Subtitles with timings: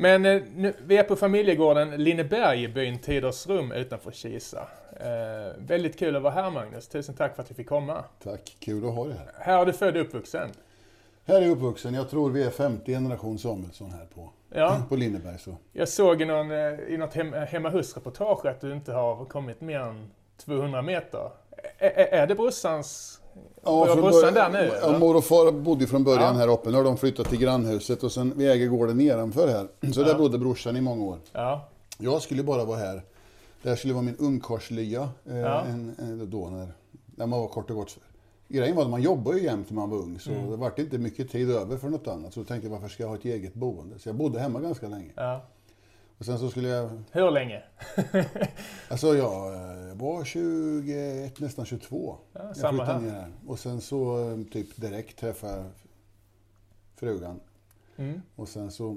[0.00, 4.68] Men eh, nu, vi är på familjegården Linneberg i byn Tidersrum utanför Kisa.
[5.00, 6.88] Eh, väldigt kul att vara här Magnus.
[6.88, 8.04] Tusen tack för att vi fick komma.
[8.24, 9.28] Tack, kul att ha dig här.
[9.44, 10.50] Här är du född och uppvuxen.
[11.26, 11.94] Här är jag uppvuxen.
[11.94, 14.82] Jag tror vi är 50 generation Samuelsson här på, Ja.
[14.88, 15.38] på Linneberg.
[15.38, 15.56] Så.
[15.72, 19.60] Jag såg i, någon, eh, i något hem, hemma hus-reportage att du inte har kommit
[19.60, 21.30] mer än 200 meter.
[21.78, 23.17] Ä- är det brorsans...
[23.62, 24.70] Från brorsan början- där nu?
[24.82, 26.40] Ja, mor och far bodde från början Ja.
[26.40, 26.70] här uppe.
[26.70, 29.68] Nu har de flyttat till grannhuset och sen vi äger gården nedanför här.
[29.92, 30.04] Så Ja.
[30.06, 31.18] där bodde brorsan i många år.
[31.32, 33.02] Ja, Jag skulle bara vara här.
[33.62, 35.08] Det här skulle vara min ungkarlslya.
[35.30, 35.62] Eh, Ja.
[35.64, 36.68] en, en, då när,
[37.16, 37.96] när man var kort och gott.
[38.48, 40.18] Grejen var att man jobbade ju jämt när man var ung.
[40.20, 40.50] Så Mm.
[40.50, 42.34] det var inte mycket tid över för något annat.
[42.34, 43.98] Så jag tänkte varför ska jag ha ett eget boende?
[43.98, 45.10] Så jag bodde hemma ganska länge.
[45.16, 45.40] ja.
[46.18, 47.62] Och sen så skulle jag Hur länge?
[48.88, 52.16] Alltså jag eh, var 21, nästan 22.
[52.32, 53.00] Ja, jag samma här.
[53.00, 53.32] ner.
[53.46, 55.64] Och sen så eh, typ direkt träffade jag
[56.96, 57.40] frugan.
[57.96, 58.22] Mm.
[58.36, 58.96] Och sen så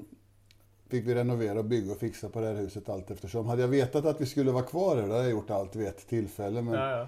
[0.89, 3.47] fick vi renovera och bygga och fixa på det här huset allt eftersom.
[3.47, 5.87] Hade jag vetat att vi skulle vara kvar här, då hade jag gjort allt vid
[5.87, 6.61] ett tillfälle.
[6.61, 7.07] Men Ja, ja.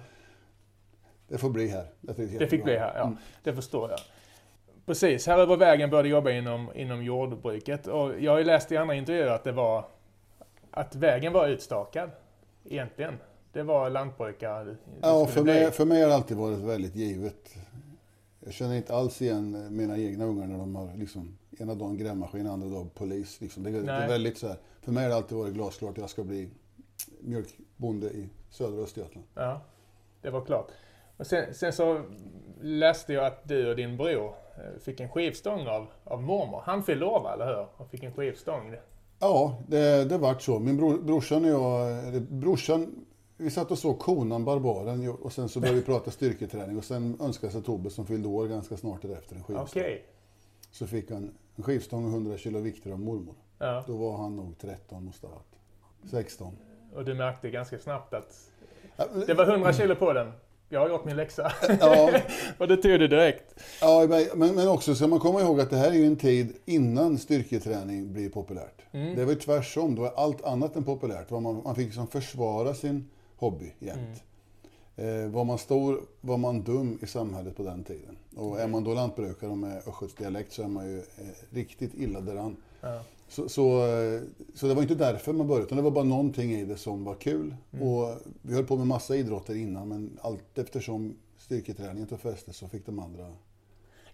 [1.28, 1.86] det får bli här.
[2.00, 3.04] Jag tycker Det fick bli här, ja.
[3.04, 3.16] Mm.
[3.42, 3.98] Det förstår jag.
[4.86, 7.86] Precis, här över vägen började jag jobba inom, inom jordbruket.
[7.86, 9.84] Och jag har ju läst i andra intervjuer att det var
[10.76, 12.10] att vägen var utstakad.
[12.64, 13.18] Egentligen.
[13.52, 17.56] Det var lantbrukare det Ja, för mig, för mig har det alltid varit väldigt givet.
[18.40, 22.46] Jag känner inte alls igen mina egna ungar när de har liksom, ena dagen grävmaskin,
[22.46, 23.40] andra dagen polis.
[23.40, 23.62] Liksom.
[23.62, 24.56] Det, det är väldigt så här.
[24.80, 26.50] För mig har det alltid varit glasklart att jag ska bli
[27.20, 29.26] mjölkbonde i södra Östergötland.
[29.34, 29.60] Ja,
[30.22, 30.70] det var klart.
[31.16, 32.02] Och sen, sen så
[32.60, 36.62] läste jag att du och din bror eh, fick en skivstång av, av mormor.
[36.64, 37.66] Han fyllde år, eller hur?
[37.76, 38.76] Och fick en skivstång.
[39.24, 40.58] Ja, det, det vart så.
[40.58, 43.04] Min bror, brorsan och jag, eller brorsan,
[43.36, 47.16] vi satt och såg Konan Barbaren och sen så började vi prata styrketräning och sen
[47.20, 49.82] önskade sig Tobbe som fyllde år ganska snart därefter en skivstång.
[49.82, 50.04] Okej.
[50.70, 53.34] Så fick han en skivstång och 100 kilo vikter av mormor.
[53.58, 53.84] Ja.
[53.86, 56.10] Då var han nog 13, måste ha varit.
[56.10, 56.56] 16.
[56.94, 58.50] Och du märkte ganska snabbt att
[59.26, 60.32] det var 100 kilo på den.
[60.68, 61.52] Jag har gjort min läxa.
[61.80, 62.20] Ja,
[62.58, 63.60] och det tog du direkt.
[63.80, 66.52] ja, men, men också ska man komma ihåg att det här är ju en tid
[66.64, 68.82] innan styrketräning blir populärt.
[68.92, 69.16] Mm.
[69.16, 71.30] Det var ju tvärsom, då var allt annat än populärt.
[71.30, 74.22] Man, man fick liksom försvara sin hobby jämt.
[74.96, 78.16] Eh, var man stor var man dum i samhället på den tiden.
[78.36, 81.04] Och är man då lantbrukare med östgötsdialekt så är man ju eh,
[81.50, 82.56] riktigt illa däran.
[82.84, 83.00] Ja.
[83.28, 84.20] Så, så, eh,
[84.54, 87.04] så det var inte därför man började, utan det var bara någonting i det som
[87.04, 87.54] var kul.
[87.70, 92.68] Och vi höll på med massa idrotter innan, men allt eftersom styrketräningen tog fäste så
[92.68, 93.32] fick de andra...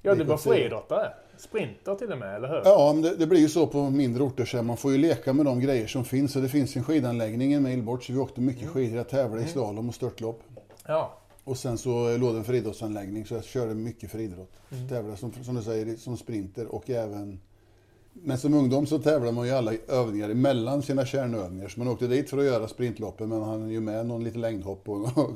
[0.02, 1.12] Ja, du var friidrottare.
[1.38, 2.62] Sprinter till och med, eller hur?
[2.64, 5.32] Ja, men det, det blir ju så på mindre orter, så man får ju leka
[5.32, 6.36] med de grejer som finns.
[6.36, 8.96] Och det finns en skidanläggning en mil bort, så vi åkte mycket skidor.
[8.96, 10.42] Jag tävlade i slalom och störtlopp.
[10.86, 11.18] Ja.
[11.44, 14.52] Och sen så låg det en friidrottsanläggning, så jag körde mycket friidrott.
[14.88, 17.40] Tävlade som, som du säger, som sprinter och även...
[18.22, 21.68] Men som ungdom så tävlar man ju alla övningar emellan sina kärnövningar.
[21.68, 24.38] Så man åkte dit för att göra sprintloppen, men han är ju med någon lite
[24.38, 25.30] längdhopp och, och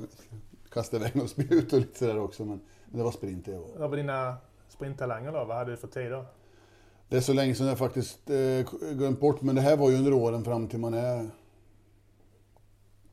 [0.71, 2.45] kastade iväg något spjut och lite sådär också.
[2.45, 3.69] Men, men det var sprint det var.
[3.79, 4.37] Vad var dina
[4.69, 5.45] sprinttalanger då?
[5.45, 6.25] Vad hade du för tider?
[7.09, 9.97] Det är så länge sedan jag faktiskt eh, glömt bort, men det här var ju
[9.97, 11.31] under åren fram till man är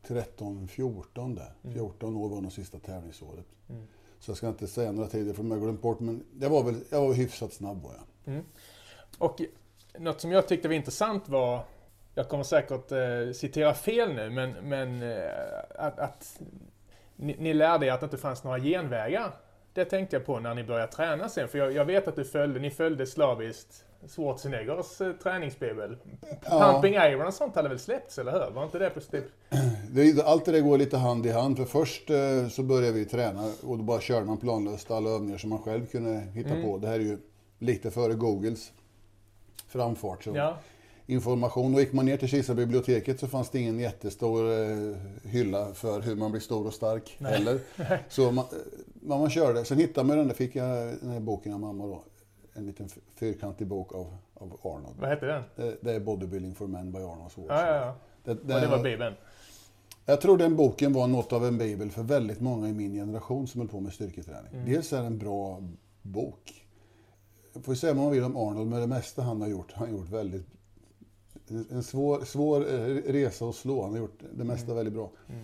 [0.08, 1.54] 13, 14 där.
[1.74, 3.46] 14 år var nog sista tävlingsåret.
[3.70, 3.84] Mm.
[4.20, 6.64] Så jag ska inte säga några tider för mig har glömt bort, men jag var
[6.64, 8.44] väl jag var hyfsat snabb var jag.
[9.18, 9.42] Och
[9.98, 11.64] något som jag tyckte var intressant var,
[12.16, 15.30] jag kommer säkert eh, citera fel nu, men, men eh,
[15.76, 16.40] att, att
[17.16, 19.32] ni, ni lärde er att det inte fanns några genvägar.
[19.74, 22.24] Det tänkte jag på när ni började träna sen, för jag, jag vet att du
[22.26, 25.98] följde, ni följde slaviskt Schwarzeneggers eh, träningsbibel.
[26.46, 26.72] Ja.
[26.72, 28.52] Pumping Iron och sånt hade väl släppts, eller hur?
[28.52, 29.26] Var inte det på typ...
[29.94, 31.58] Det, allt det där går lite hand i hand.
[31.58, 35.38] För först eh, så började vi träna och då bara körde man planlöst alla övningar
[35.38, 36.64] som man själv kunde hitta Mm.
[36.64, 36.78] på.
[36.78, 37.18] Det här är ju
[37.60, 38.72] lite före Googles
[39.72, 40.24] framfart.
[40.24, 40.58] Så Ja,
[41.06, 41.74] information.
[41.76, 46.02] Och gick man ner till Kisa biblioteket så fanns det ingen jättestor eh, hylla för
[46.02, 47.34] hur man blir stor och stark Nej.
[47.34, 47.60] heller.
[48.10, 48.52] Så man, eh,
[49.02, 49.66] man, man körde.
[49.66, 52.04] Sen hittade man den där, fick jag den här boken av mamma då.
[52.54, 52.90] En liten
[53.20, 54.96] fyrkantig bok av, av Arnold.
[55.00, 55.44] vad hette den?
[55.56, 57.74] Det, det är Bodybuilding for Men by Arnold Schwarzenegger.
[57.74, 58.34] Ja, ja, ja.
[58.44, 59.16] Det, Och det var Bibeln.
[60.06, 63.48] Jag tror den boken var något av en bibel för väldigt många i min generation
[63.48, 64.54] som höll på med styrketräning.
[64.54, 64.66] Mm.
[64.66, 65.64] Dels är det en bra
[66.02, 66.61] bok.
[67.64, 69.98] Får säga vad man vill om Arnold, men det mesta han har gjort, han har
[69.98, 70.46] gjort väldigt...
[71.70, 73.82] En svår, svår eh, resa att slå.
[73.82, 74.76] Han har gjort det mesta mm.
[74.76, 75.12] väldigt bra.
[75.30, 75.42] Mm.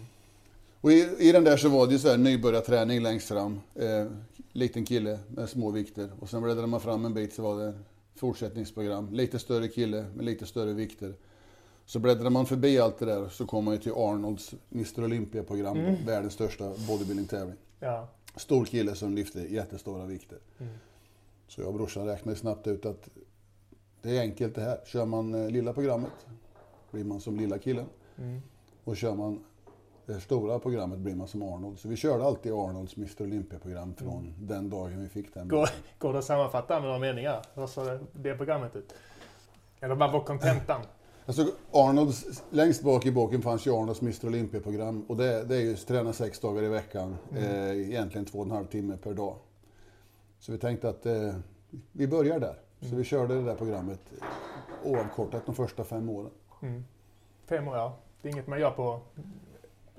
[0.81, 3.59] Och i, i, den där så var det ju så här nybörjarträning längst fram.
[3.75, 4.05] Eh,
[4.51, 6.09] liten kille med små vikter.
[6.19, 7.73] Och sen bläddrade man fram en bit så var det
[8.15, 9.13] fortsättningsprogram.
[9.13, 11.13] Lite större kille med lite större vikter.
[11.85, 15.77] Så bläddrar man förbi allt det där så kommer man ju till Arnolds Mr Olympia-program,
[15.77, 16.05] mm.
[16.05, 17.57] världens största bodybuilding-tävling.
[17.79, 18.07] Ja.
[18.35, 20.37] Stor kille som lyfter jättestora vikter.
[20.59, 20.73] Mm.
[21.47, 23.09] Så jag och brorsan räknade snabbt ut att
[24.01, 24.79] det är enkelt det här.
[24.85, 26.27] Kör man eh, lilla programmet
[26.91, 27.85] blir man som lilla killen.
[28.17, 28.41] Mm.
[28.83, 29.43] Och kör man
[30.07, 31.79] det stora programmet blir man som Arnold.
[31.79, 34.33] Så vi körde alltid Arnolds Mr Olympia-program från mm.
[34.37, 35.47] den dagen vi fick den.
[35.47, 37.41] Går, går det att sammanfatta med några meningar?
[37.53, 38.93] Vad det, det programmet ut?
[39.79, 40.81] Eller vad var kontentan?
[41.25, 45.05] Alltså Arnolds, längst bak i boken fanns ju Arnolds Mr Olympia-program.
[45.07, 47.15] Och det, det är ju träna sex dagar i veckan.
[47.31, 47.43] Mm.
[47.43, 49.35] Eh, egentligen två och en halv timme per dag.
[50.39, 51.35] Så vi tänkte att eh,
[51.91, 52.59] vi börjar där.
[52.79, 52.91] Mm.
[52.91, 53.99] Så vi körde det där programmet
[54.83, 56.31] oavkortat de första fem åren.
[56.61, 56.85] Mm.
[57.45, 57.97] Fem år, ja.
[58.21, 58.99] Det är inget man gör på,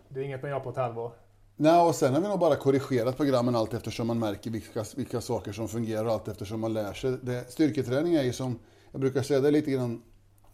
[0.09, 1.13] det är inget man gör på ett halvår.
[1.57, 5.21] Nej, och sen har vi nog bara korrigerat programmen allt eftersom man märker vilka, vilka
[5.21, 7.19] saker som fungerar och allt eftersom man lär sig.
[7.23, 8.59] Det, styrketräning är ju som,
[8.93, 10.03] jag brukar säga, det är lite grann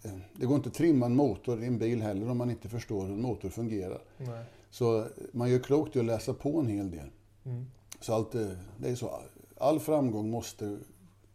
[0.02, 2.68] eh, det går inte att trimma en motor i en bil heller om man inte
[2.68, 4.02] förstår hur en motor fungerar.
[4.16, 4.44] Nej.
[4.70, 7.10] Så man gör klokt i att läsa på en hel del.
[7.44, 7.66] Mm.
[8.00, 9.20] Så allt, eh, det är så,
[9.64, 10.78] all framgång måste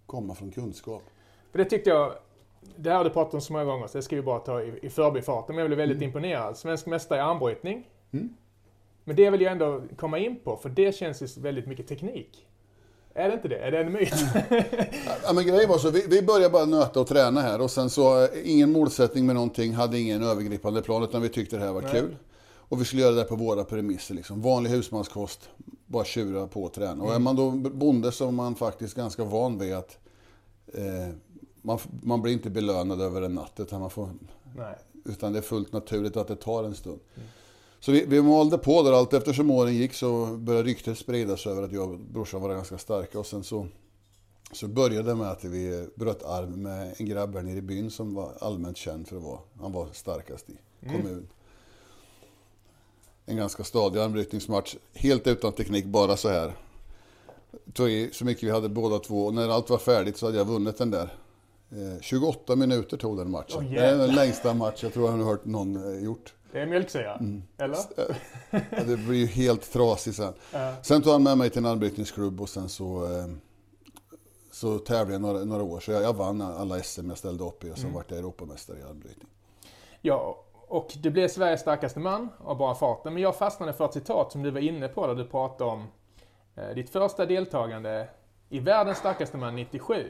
[0.05, 1.03] komma från kunskap.
[1.51, 2.13] För det tyckte jag,
[2.75, 4.61] det här har du pratat om så många gånger så det ska vi bara ta
[4.61, 5.55] i, i förbifarten.
[5.55, 6.07] Men jag blev väldigt mm.
[6.07, 6.57] imponerad.
[6.57, 7.87] Svensk mästare i armbrytning.
[8.11, 8.29] Mm.
[9.03, 12.45] Men det vill jag ändå komma in på, för det känns ju väldigt mycket teknik.
[13.13, 13.57] Är det inte det?
[13.57, 14.13] Är det en myt?
[15.23, 17.89] ja, men grejen var så, vi, vi började bara nöta och träna här och sen
[17.89, 21.71] så, eh, ingen målsättning med någonting, hade ingen övergripande plan, utan vi tyckte det här
[21.71, 21.91] var Nej.
[21.91, 22.15] kul.
[22.69, 24.41] Och vi skulle göra det på våra premisser, liksom.
[24.41, 25.49] vanlig husmanskost,
[25.89, 26.91] bara tjura på och träna.
[26.91, 27.05] Mm.
[27.05, 29.97] Och är man då bonde så är man faktiskt ganska van vid att
[30.73, 31.15] eh,
[31.61, 34.09] man, man blir inte belönad över en natt, utan, man får,
[34.57, 34.75] Nej.
[35.05, 36.99] utan det är fullt naturligt att det tar en stund.
[37.15, 37.27] Mm.
[37.79, 41.63] Så vi, vi malde på där allt eftersom åren gick så började ryktet spridas över
[41.63, 43.19] att jag och brorsan var ganska starka.
[43.19, 43.67] Och sen så,
[44.51, 47.91] så började det med att vi bröt arm med en grabb här nere i byn
[47.91, 51.27] som var allmänt känd för att vara, han var starkast i mm.
[53.29, 56.53] En ganska stadig armbrytningsmatch, helt utan teknik, bara så här.
[57.73, 60.37] Tog i så mycket vi hade båda två och när allt var färdigt så hade
[60.37, 61.13] jag vunnit den där.
[62.01, 63.67] 28 eh, minuter tog den matchen.
[63.67, 63.73] Oh.
[63.73, 66.33] Det är den längsta match jag tror jag har hört någon eh, gjort.
[66.51, 67.43] Det är mjölksyra, mm.
[67.57, 67.77] eller?
[68.51, 70.33] Ja, det blir ju helt trasigt sen.
[70.53, 70.75] Ja.
[70.83, 73.27] Sen tog han med mig till en armbrytningsklubb och sen så, eh,
[74.51, 75.79] så tävlade jag några, några år.
[75.79, 77.95] Så jag, jag vann alla SM jag ställde upp i och sen mm.
[77.95, 79.27] vart jag Europamästare i armbrytning.
[80.01, 83.13] Ja, och du blev Sveriges starkaste man av bara farten.
[83.13, 85.87] Men jag fastnade för ett citat som du var inne på där du pratade om
[86.55, 88.07] eh, ditt första deltagande
[88.49, 90.07] i världens starkaste man 97.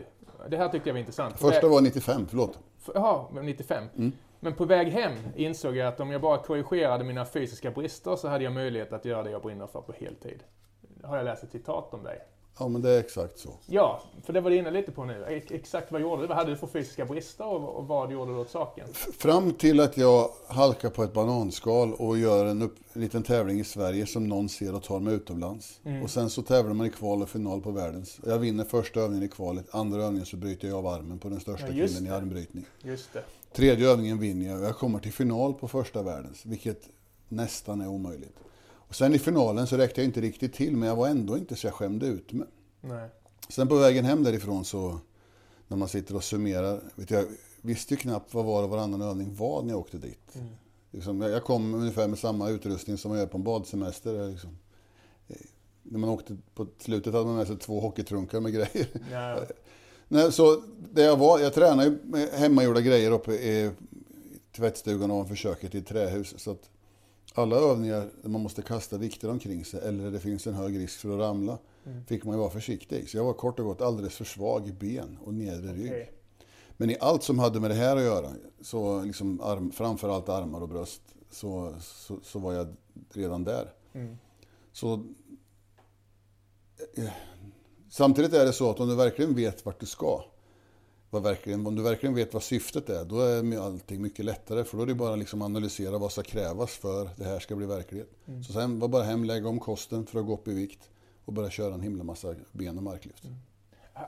[0.49, 1.39] Det här tyckte jag var intressant.
[1.39, 2.59] Första var 95, förlåt.
[2.93, 3.83] Jaha, 95.
[3.97, 4.11] Mm.
[4.39, 8.27] Men på väg hem insåg jag att om jag bara korrigerade mina fysiska brister så
[8.27, 10.43] hade jag möjlighet att göra det jag brinner för på heltid.
[11.03, 12.19] Har jag läst ett citat om dig.
[12.59, 13.49] Ja, men det är exakt så.
[13.65, 15.41] Ja, för det var du inne lite på nu.
[15.49, 16.27] Exakt vad gjorde du?
[16.27, 18.87] Vad hade du för fysiska brister och vad gjorde du åt saken?
[18.93, 23.59] Fram till att jag halkar på ett bananskal och gör en, upp, en liten tävling
[23.59, 25.79] i Sverige som någon ser och tar mig utomlands.
[25.83, 26.03] Mm.
[26.03, 28.19] Och sen så tävlar man i kval och final på världens.
[28.25, 31.39] Jag vinner första övningen i kvalet, andra övningen så bryter jag av armen på den
[31.39, 32.65] största ja, killen i armbrytning.
[32.81, 33.23] Just det.
[33.53, 36.89] Tredje övningen vinner jag och jag kommer till final på första världens, vilket
[37.29, 38.35] nästan är omöjligt.
[38.89, 41.55] Och sen i finalen så räckte jag inte riktigt till, men jag var ändå inte
[41.55, 42.47] så jag skämde ut mig.
[42.81, 43.09] Nej.
[43.49, 44.99] Sen på vägen hem därifrån så,
[45.67, 47.25] när man sitter och summerar, vet jag
[47.61, 50.35] visste ju knappt vad var och varannan övning var när jag åkte dit.
[50.35, 50.47] Mm.
[50.91, 54.29] Liksom, jag kom ungefär med samma utrustning som man gör på en badsemester.
[54.29, 54.57] Liksom.
[55.27, 55.35] Eh,
[55.83, 58.87] när man åkte på slutet hade man med sig två hockeytrunkar med grejer.
[59.11, 59.39] Ja.
[60.07, 60.61] Nej, så
[60.93, 63.71] det jag var, jag tränade med hemmagjorda grejer uppe i
[64.55, 66.33] tvättstugan ovanför köket i ett trähus.
[66.37, 66.69] Så att
[67.39, 70.79] alla övningar där man måste kasta vikter omkring sig eller där det finns en hög
[70.79, 72.05] risk för att ramla mm.
[72.05, 73.09] fick man ju vara försiktig.
[73.09, 75.91] Så jag var kort och gott alldeles för svag i ben och nedre rygg.
[75.91, 76.05] Okay.
[76.77, 78.31] Men i allt som hade med det här att göra,
[78.61, 82.75] så liksom arm, framförallt armar och bröst, så, så, så var jag
[83.13, 83.73] redan där.
[83.93, 84.17] Mm.
[84.71, 84.93] Så
[86.97, 87.11] eh,
[87.89, 90.23] Samtidigt är det så att om du verkligen vet vart du ska,
[91.09, 94.63] vad verkligen, om du verkligen vet vad syftet är, då är allting mycket lättare.
[94.63, 97.55] För då är det bara liksom analysera vad som krävas för att det här ska
[97.55, 98.09] bli verklighet.
[98.27, 98.43] Mm.
[98.43, 100.89] Så sen var bara hem, lägga om kosten för att gå upp i vikt
[101.25, 103.23] och börja köra en himla massa ben och marklyft.
[103.23, 103.35] Mm.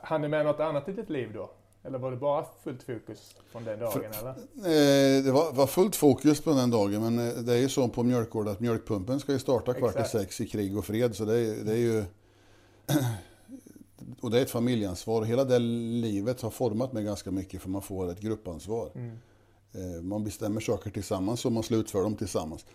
[0.02, 1.50] Han är med något annat i ditt liv då?
[1.84, 3.92] Eller var det bara fullt fokus från den dagen?
[3.92, 4.30] För, eller?
[4.30, 7.88] Eh, det var, var, fullt fokus på den dagen, men eh, det är ju så
[7.88, 11.16] på mjölkgård att mjölkpumpen ska ju starta kvart i sex i krig och fred.
[11.16, 12.04] Så det det är ju...
[14.20, 15.22] och det är ett familjeansvar.
[15.22, 18.90] Hela det livet har format mig ganska mycket för man får ett gruppansvar.
[18.94, 19.18] Mm.
[20.08, 22.66] Man bestämmer saker tillsammans och man slutför dem tillsammans.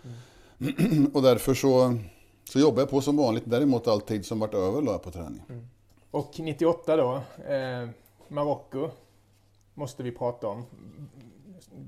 [0.60, 1.06] Mm.
[1.14, 1.98] och därför så,
[2.44, 3.44] så jobbar jag på som vanligt.
[3.46, 5.44] Däremot all tid som varit över la jag på träning.
[5.50, 5.68] Mm.
[6.12, 7.22] Och 98 då,
[7.54, 7.90] eh,
[8.28, 8.90] Marocko
[9.74, 10.66] måste vi prata om.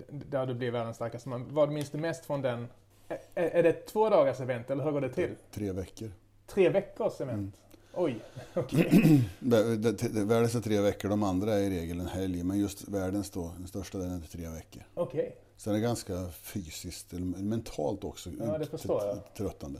[0.09, 1.45] Där du blev världens starkaste man.
[1.49, 2.67] Vad minns du mest från den?
[3.07, 5.35] Är, är det två dagars event eller hur går det till?
[5.51, 6.11] Tre veckor.
[6.47, 7.55] Tre veckors event?
[8.01, 8.19] Oj,
[8.53, 9.23] okej.
[9.39, 10.23] Okay.
[10.23, 12.43] världens är tre veckor, de andra är i regel en helg.
[12.43, 14.83] Men just världens då, den största den är tre veckor.
[14.93, 15.19] Okej.
[15.19, 15.31] Okay.
[15.57, 19.35] Sen är det ganska fysiskt, mentalt också, ja, det förstår jag.
[19.37, 19.79] tröttande.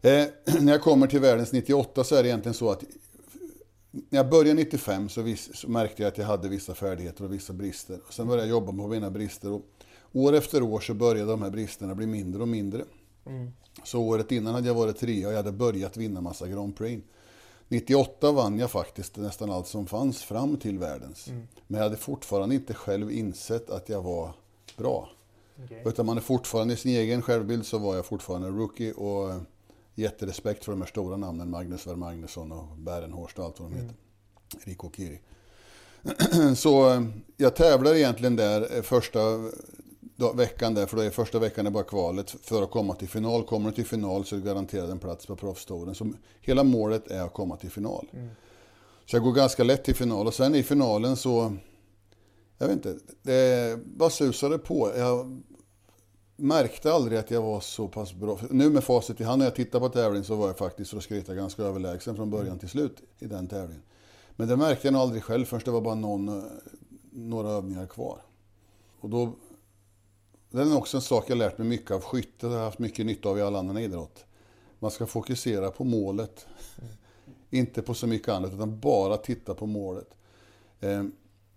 [0.00, 0.26] Eh,
[0.60, 2.84] när jag kommer till världens 98 så är det egentligen så att
[3.90, 7.32] när jag började 95 så, vis, så, märkte jag att jag hade vissa färdigheter och
[7.32, 7.98] vissa brister.
[8.06, 9.50] Och sen började jag jobba på mina brister.
[9.52, 9.62] Och
[10.12, 12.84] år efter år så började de här bristerna bli mindre och mindre.
[13.26, 13.50] Mm.
[13.84, 17.02] Så året innan hade jag varit trea och jag hade börjat vinna massa Grand Prix.
[17.70, 21.28] 98 vann jag faktiskt nästan allt som fanns fram till världens.
[21.28, 21.48] Mm.
[21.66, 24.32] Men jag hade fortfarande inte själv insett att jag var
[24.76, 25.10] bra.
[25.64, 25.82] Okay.
[25.84, 29.40] Utan man är fortfarande i sin egen självbild så var jag fortfarande rookie och
[29.94, 33.74] jätterespekt för de här stora namnen, Magnus Ver Magnusson och Bärenhorst och allt vad de
[33.74, 33.94] heter.
[33.94, 34.64] Mm.
[34.64, 35.20] Rico Kiri.
[36.56, 37.02] Så eh,
[37.36, 38.82] jag tävlar egentligen där eh,
[40.20, 43.08] första veckan där, för då är första veckan är bara kvalet för att komma till
[43.08, 43.44] final.
[43.44, 45.94] Kommer du till final så är du garanterad en plats på proffstouren.
[45.94, 48.08] Så hela målet är att komma till final.
[48.12, 48.28] Mm.
[49.06, 51.56] Så jag går ganska lätt till final och sen i finalen så,
[52.58, 54.92] jag vet inte, det bara susade på.
[54.96, 55.42] Jag
[56.36, 58.38] märkte aldrig att jag var så pass bra.
[58.50, 60.96] Nu med facit i hand när jag tittar på tävlingen så var jag faktiskt, för
[60.96, 63.82] att skryta, ganska överlägsen från början till slut i den tävlingen.
[64.36, 66.42] Men det märkte jag nog aldrig själv förrän det var bara någon,
[67.12, 68.22] några övningar kvar.
[69.00, 69.32] Och då,
[70.50, 72.78] det är också en sak jag lärt mig mycket av skytte, det har jag haft
[72.78, 74.24] mycket nytta av i all annan idrott.
[74.78, 76.46] Man ska fokusera på målet.
[76.78, 76.90] Mm.
[77.50, 80.08] Inte på så mycket annat, utan bara titta på målet.
[80.80, 81.12] Ehm,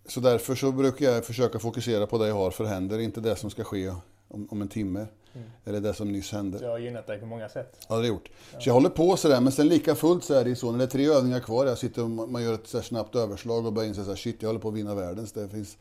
[0.06, 3.36] så därför så brukar jag försöka fokusera på det jag har för händer, inte det
[3.36, 3.94] som ska ske
[4.28, 5.08] om, om en timme.
[5.36, 5.48] Mm.
[5.66, 6.58] Eller det som nyss hände.
[6.58, 7.78] Så det har gynnat dig på många sätt?
[7.90, 8.30] Ja, det har gjort.
[8.52, 8.60] Ja.
[8.60, 10.78] Så jag håller på sådär, men sen lika fullt så är det ju så när
[10.78, 13.74] det är tre övningar kvar, jag sitter och man gör ett så snabbt överslag och
[13.74, 15.32] börjar inse att shit, jag håller på att vinna världens.
[15.32, 15.78] Det finns,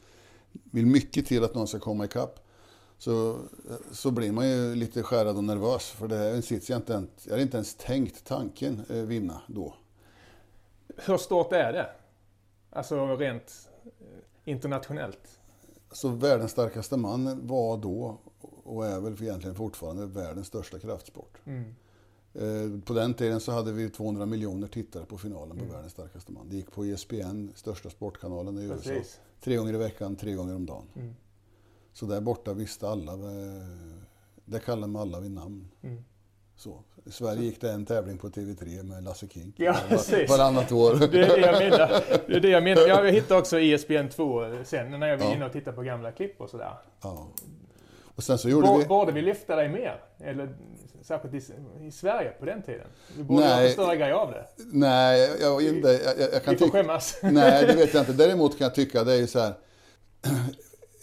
[0.52, 2.40] vill mycket till att någon ska komma ikapp.
[3.02, 3.38] Så,
[3.92, 7.06] så blir man ju lite skärrad och nervös, för det är en sits jag inte,
[7.24, 9.74] jag hade inte ens tänkt tanken eh, vinna då.
[10.96, 11.90] Hur stort är det?
[12.70, 15.40] Alltså rent eh, internationellt?
[15.92, 18.18] Så världens starkaste man var då
[18.64, 21.38] och är väl egentligen fortfarande världens största kraftsport.
[21.44, 21.74] Mm.
[22.34, 25.72] Eh, på den tiden så hade vi 200 miljoner tittare på finalen på mm.
[25.72, 26.48] världens starkaste man.
[26.48, 28.74] Det gick på ESPN, största sportkanalen i USA.
[28.74, 29.20] Precis.
[29.40, 30.86] Tre gånger i veckan, tre gånger om dagen.
[30.96, 31.14] Mm.
[31.92, 33.18] Så där borta visste alla, eh,
[34.44, 35.68] där kallade man alla vid namn.
[35.82, 36.04] Mm.
[36.56, 36.82] Så.
[37.04, 40.30] I Sverige gick det en tävling på TV3 med Lasse Kink ja, precis.
[40.30, 40.94] varannat år.
[40.94, 42.02] Det är det jag menar.
[42.26, 42.88] Det är det jag menar.
[42.88, 45.34] Jag hittade också ESPN 2 sen när jag var ja.
[45.34, 46.74] inne och tittade på gamla klipp och sådär.
[47.02, 47.28] Ja.
[48.14, 48.88] Och sen så gjorde Borde vi...
[48.88, 50.00] Borde vi lyfta dig mer?
[50.18, 50.54] Eller
[51.02, 51.52] särskilt i,
[51.86, 52.86] i Sverige på den tiden?
[53.16, 54.46] Vi borde nej, ha större grej av det.
[54.56, 57.18] Nej, jag, jag, jag, jag, kan Vi får skämmas.
[57.22, 58.12] Nej, det vet jag inte.
[58.12, 59.54] Däremot kan jag tycka det är ju så här.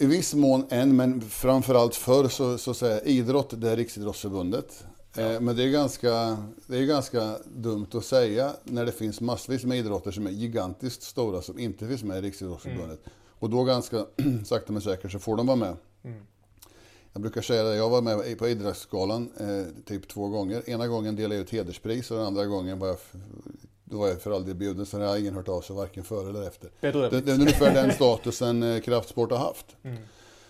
[0.01, 4.83] I viss mån än, men framförallt förr så, så säger idrott, det är Riksidrottsförbundet.
[5.15, 5.39] Ja.
[5.39, 6.37] Men det är, ganska,
[6.67, 11.03] det är ganska dumt att säga när det finns massvis med idrotter som är gigantiskt
[11.03, 12.99] stora som inte finns med i Riksidrottsförbundet.
[12.99, 13.13] Mm.
[13.39, 14.05] Och då ganska
[14.45, 15.75] sakta men säkert så får de vara med.
[16.03, 16.21] Mm.
[17.13, 20.69] Jag brukar säga det, jag var med på Idrottsgalan eh, typ två gånger.
[20.69, 22.97] Ena gången delade jag ut hederspris och den andra gågen var jag,
[23.89, 24.85] då var jag för aldrig bjuden.
[24.85, 26.71] Så det har ingen hört av sig varken före eller efter.
[26.79, 29.75] Det, det, det är ungefär den statusen eh, kraftsport har haft.
[29.83, 30.03] Mm.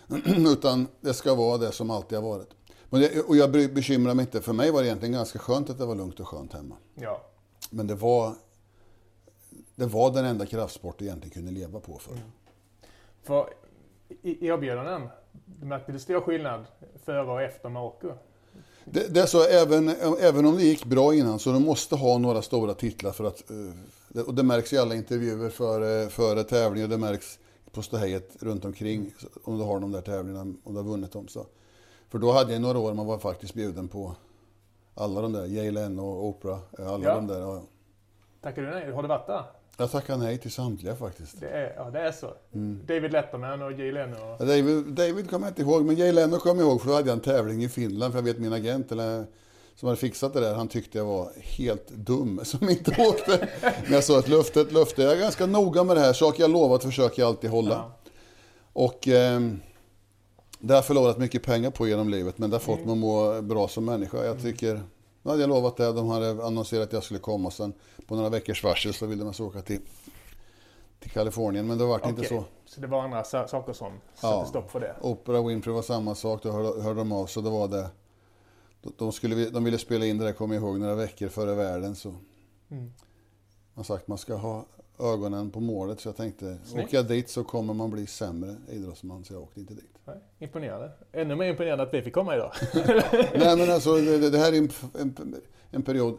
[0.48, 2.50] Utan det ska vara det som alltid har varit.
[2.90, 4.42] Men det, och jag bekymrar mig inte.
[4.42, 6.76] För mig var det egentligen ganska skönt att det var lugnt och skönt hemma.
[6.96, 7.22] Ja.
[7.70, 8.36] Men det var,
[9.76, 12.12] det var den enda kraftsport jag egentligen kunde leva på för.
[12.12, 12.24] Mm.
[13.24, 13.50] För
[14.22, 15.10] erbjudanden,
[15.46, 16.66] du märkte det stor skillnad
[17.06, 18.12] före och efter Marocko?
[18.92, 22.18] Det, det, är så, även, även om det gick bra innan, så du måste ha
[22.18, 23.44] några stora titlar för att...
[24.16, 27.40] Eh, och det märks i alla intervjuer före, före tävlingar, det märks
[27.72, 31.28] på ståhejet runt omkring om du har de där tävlingarna, om du har vunnit dem.
[31.28, 31.46] Så.
[32.10, 34.16] För då hade jag några år man var faktiskt bjuden på
[34.96, 37.16] alla de där, Jay Leno och Oprah, alla ja.
[37.16, 37.40] de där.
[37.40, 37.62] Ja.
[38.42, 38.92] Tackar du nej?
[38.92, 39.44] Har du varit där?
[39.80, 41.40] Jag tackar nej till samtliga faktiskt.
[41.40, 42.34] Det är, ja, det är så?
[42.54, 42.82] Mm.
[42.88, 44.16] David Letterman och Jay Leno?
[44.16, 44.46] Och...
[44.46, 47.08] David, David kommer jag inte ihåg, men Jay Leno kommer jag ihåg för då hade
[47.08, 49.26] jag en tävling i Finland, för jag vet min agent, eller,
[49.76, 53.48] som hade fixat det där, han tyckte jag var helt dum som inte åkte.
[53.84, 55.02] Men jag sa ett löfte, ett löfte.
[55.02, 56.14] Jag är ganska noga med det här.
[56.14, 57.76] Saker jag lovat försöker jag alltid hålla.
[57.76, 58.12] Ja.
[58.74, 59.40] Och eh,
[60.60, 62.98] det har jag förlorat mycket pengar på genom livet, men det har fått mig att
[62.98, 64.26] må bra som människa.
[64.26, 64.82] Jag tycker,
[65.24, 67.74] nu hade jag lovat det, de hade annonserat att jag skulle komma och sen
[68.08, 69.80] på några veckors varsel så ville man så åka till,
[71.00, 72.30] till Kalifornien, men det vart inte Okej.
[72.38, 72.44] så.
[72.66, 74.46] Så det var andra sa- saker som satte Ja.
[74.46, 74.96] stopp för det?
[75.02, 77.90] Opera Winfrey var samma sak, då hörde, hörde de av så det var det.
[78.82, 81.56] De, de, skulle, de ville spela in det där, kommer jag ihåg, några veckor före
[81.56, 81.96] världen.
[81.96, 82.16] Så.
[82.70, 82.92] Mm.
[83.74, 84.66] Man sagt man ska ha
[85.00, 86.88] ögonen på målet, så jag tänkte, Snyggt.
[86.88, 89.99] åker jag dit så kommer man bli sämre idrottsman, så jag åkte inte dit.
[90.40, 90.92] Imponerande.
[91.14, 92.52] Ännu mer imponerande att vi fick komma idag.
[93.36, 95.36] Nej men alltså det, det- här är en, en,
[95.72, 96.18] en period.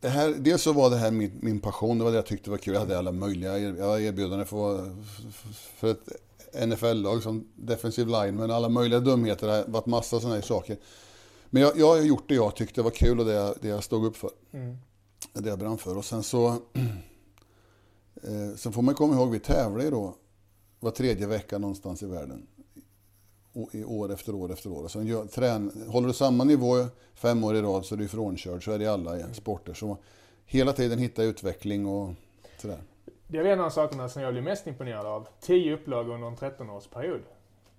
[0.00, 2.50] Det här, dels så var det här min, min passion, det var det jag tyckte
[2.50, 2.74] var kul.
[2.74, 4.96] Jag hade alla möjliga er- erbjudanden för,
[5.52, 6.08] för ett
[6.68, 9.46] NFL-lag som defensive lineman, alla möjliga dumheter.
[9.46, 10.76] Det har varit massa sådana här saker.
[11.50, 13.84] Men jag, jag har gjort det jag tyckte var kul och det jag, det jag
[13.84, 14.30] stod upp för.
[14.52, 14.76] Mm.
[15.32, 15.96] Det jag brann för.
[15.96, 16.56] Och sen så...
[18.22, 20.14] Eh, sen får man komma ihåg, vi tävlar ju då
[20.80, 22.46] var tredje vecka någonstans i världen.
[23.86, 24.84] År efter år efter år.
[24.84, 28.08] Och sen gör, trän, håller du samma nivå fem år i rad så är du
[28.08, 28.64] frånkörd.
[28.64, 29.74] Så är det i alla sporter.
[29.74, 29.96] Så
[30.44, 32.14] hela tiden hitta utveckling och
[32.58, 32.78] sådär.
[33.26, 35.28] Det är en av sakerna som jag blir mest imponerad av.
[35.40, 37.22] 10 upplagor under en 13-årsperiod.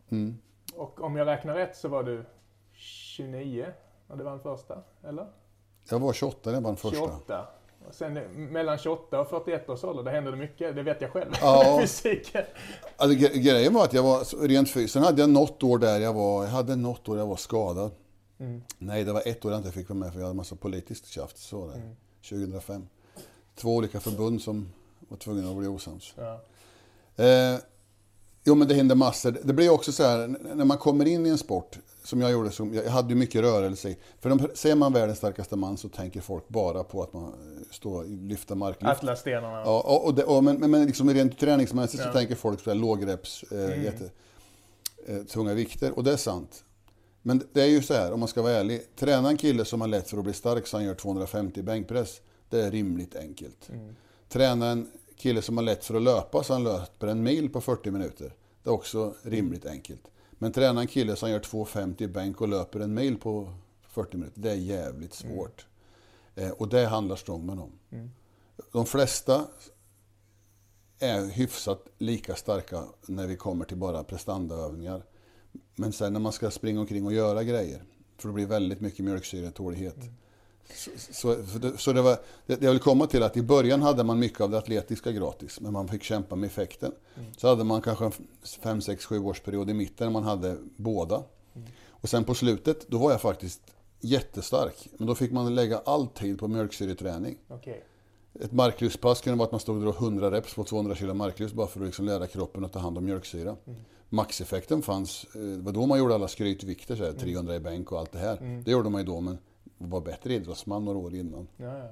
[0.09, 0.37] Mm.
[0.75, 2.25] Och om jag räknar rätt så var du
[2.73, 3.65] 29
[4.07, 5.27] när du vann första, eller?
[5.89, 6.97] Jag var 28 när jag vann första.
[6.97, 7.47] 28.
[7.91, 10.75] Sen eh, mellan 28 och 41 års ålder, det hände mycket.
[10.75, 11.31] Det vet jag själv.
[11.41, 11.77] Ja.
[11.81, 12.43] Fysiken.
[12.97, 14.93] Alltså, gre- grejen var att jag var rent fysiskt.
[14.93, 17.91] Sen hade jag något år där jag var, jag hade något år jag var skadad.
[18.39, 18.61] Mm.
[18.77, 21.07] Nej, det var ett år jag inte fick vara med för jag hade massa politiskt
[21.07, 21.43] tjafs.
[21.43, 21.63] Så.
[21.65, 21.95] Mm.
[22.29, 22.87] 2005.
[23.55, 24.69] Två olika förbund som
[25.09, 26.13] var tvungna att bli osams.
[26.17, 26.41] Ja.
[27.23, 27.59] Eh,
[28.43, 29.37] jo, men det händer massor.
[29.43, 32.51] Det blir också så här, när man kommer in i en sport, som jag gjorde,
[32.51, 33.97] som, jag hade ju mycket rörelse i.
[34.19, 37.61] För de, säger man världens starkaste man så tänker folk bara på att man eh,
[37.71, 38.91] står lyfta marklyft.
[38.91, 39.61] Atlasstenarna.
[39.65, 42.11] Ja, och, och det, och, men, men- men liksom rent träningsmässigt Ja.
[42.11, 43.83] så tänker folk på lågreps, eh, Mm.
[43.83, 44.09] jätte,
[45.07, 45.91] eh, tunga vikter.
[45.97, 46.63] Och det är sant.
[47.21, 48.81] Men det är ju så här, om man ska vara ärlig.
[48.95, 51.63] Träna en kille som har lätt för att bli stark så han gör 250 i
[51.63, 52.21] bänkpress.
[52.49, 53.69] Det är rimligt enkelt.
[53.69, 53.95] Mm.
[54.29, 54.87] Träna en
[55.21, 58.33] kille som har lätt för att löpa så han löper en mil på 40 minuter.
[58.63, 60.11] Det är också rimligt enkelt.
[60.31, 64.17] Men träna en kille som gör 250 i bänk och löper en mil på 40
[64.17, 64.41] minuter.
[64.41, 65.65] Det är jävligt svårt.
[66.35, 67.71] Eh, och det handlar strongman om.
[67.89, 68.11] Mm.
[68.71, 69.45] De flesta
[70.99, 75.05] är hyfsat lika starka när vi kommer till bara prestandaövningar.
[75.75, 77.83] Men sen när man ska springa omkring och göra grejer,
[78.17, 79.95] för det blir väldigt mycket mjölksyretålighet.
[79.95, 80.11] Så,
[81.11, 84.19] så, så, så det var, det, jag vill komma till att i början hade man
[84.19, 86.91] mycket av det atletiska gratis, men man fick kämpa med effekten.
[87.37, 88.11] Så hade man kanske en
[88.63, 91.23] 5, 6, 7 års period i mitten när man hade båda.
[91.89, 93.61] Och sen på slutet, då var jag faktiskt
[93.99, 94.87] jättestark.
[94.97, 97.37] Men då fick man lägga all tid på mjölksyreträning.
[97.47, 97.83] Okej.
[98.39, 101.53] Ett marklyftpass kunde vara att man stod och drog 100 reps på 200 kilo marklyft
[101.53, 103.55] bara för att liksom lära kroppen att ta hand om mjölksyra.
[104.09, 107.91] Maxeffekten fanns, eh, det var då man gjorde alla skrytvikter, så här, 300 i bänk
[107.91, 108.61] och allt det här.
[108.65, 109.37] Det gjorde man ju då, men
[109.89, 111.47] var bättre idrottsman några år innan.
[111.57, 111.87] Ja, ja.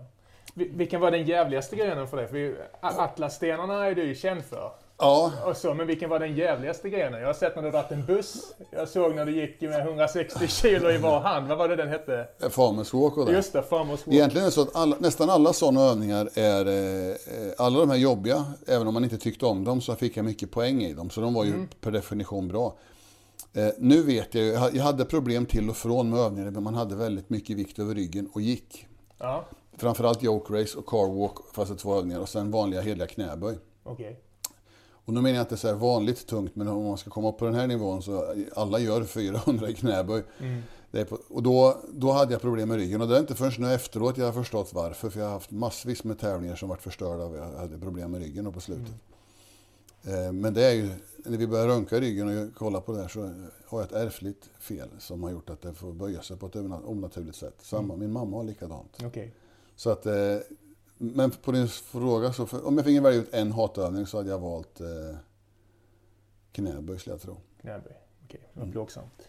[0.55, 2.27] Vil- Vilken var den jävligaste grenen för dig?
[2.27, 4.71] För Atlasstenarna är du ju känd för.
[5.01, 7.19] Ja, Och så, men vilken var den jävligaste grenen?
[7.19, 8.53] Jag har sett när du dragit en buss.
[8.71, 11.47] Jag såg när du gick med 160 kilo i var hand.
[11.47, 12.27] Vad var det den hette?
[12.49, 13.31] farmers walk och det.
[13.31, 14.15] Just det, Farmers Walk.
[14.15, 16.65] Egentligen är det så att alla, nästan alla sådana övningar är,
[17.09, 17.15] eh,
[17.57, 20.51] alla de här jobbiga, även om man inte tyckte om dem så fick jag mycket
[20.51, 21.09] poäng i dem.
[21.09, 22.73] Så de var ju per definition bra.
[23.53, 26.51] Eh, nu vet jag ju, jag ha- jag hade problem till och från med övningar
[26.51, 28.87] där man hade väldigt mycket vikt över ryggen och gick.
[29.17, 29.45] Ja,
[29.77, 32.19] Framförallt yoke race och car walk, fast det två övningar.
[32.19, 33.57] Och sen vanliga heliga knäböj.
[33.83, 34.19] okej.
[35.05, 37.37] Och nu menar jag inte så här vanligt tungt, men om man ska komma upp
[37.37, 40.23] på den här nivån så alla gör 400 i knäböj.
[40.39, 40.61] Mm.
[41.09, 43.73] På, och då, då hade jag problem med ryggen och det är inte förrän nu
[43.73, 45.09] efteråt jag har förstått varför.
[45.09, 48.21] För jag har haft massvis med tävlingar som varit förstörda av jag hade problem med
[48.21, 48.87] ryggen och på slutet.
[48.89, 49.08] Eh,
[50.33, 53.21] Men det är ju, när vi börjar röntga ryggen och kolla på det här så
[53.65, 56.55] har jag ett ärftligt fel som har gjort att det får böja sig på ett
[56.55, 57.55] onaturligt sätt.
[57.61, 58.97] Samma, min mamma har likadant.
[59.05, 59.33] Okej.
[59.75, 60.35] Så att, eh,
[60.97, 64.29] men på din fråga, så för, om jag fick välja ut en hatövning så hade
[64.29, 64.87] jag valt eh,
[66.51, 67.37] knäböj skulle jag tro.
[67.61, 67.93] Knäböj.
[68.25, 68.71] Okej, det var Mm.
[68.73, 69.27] plågsamt.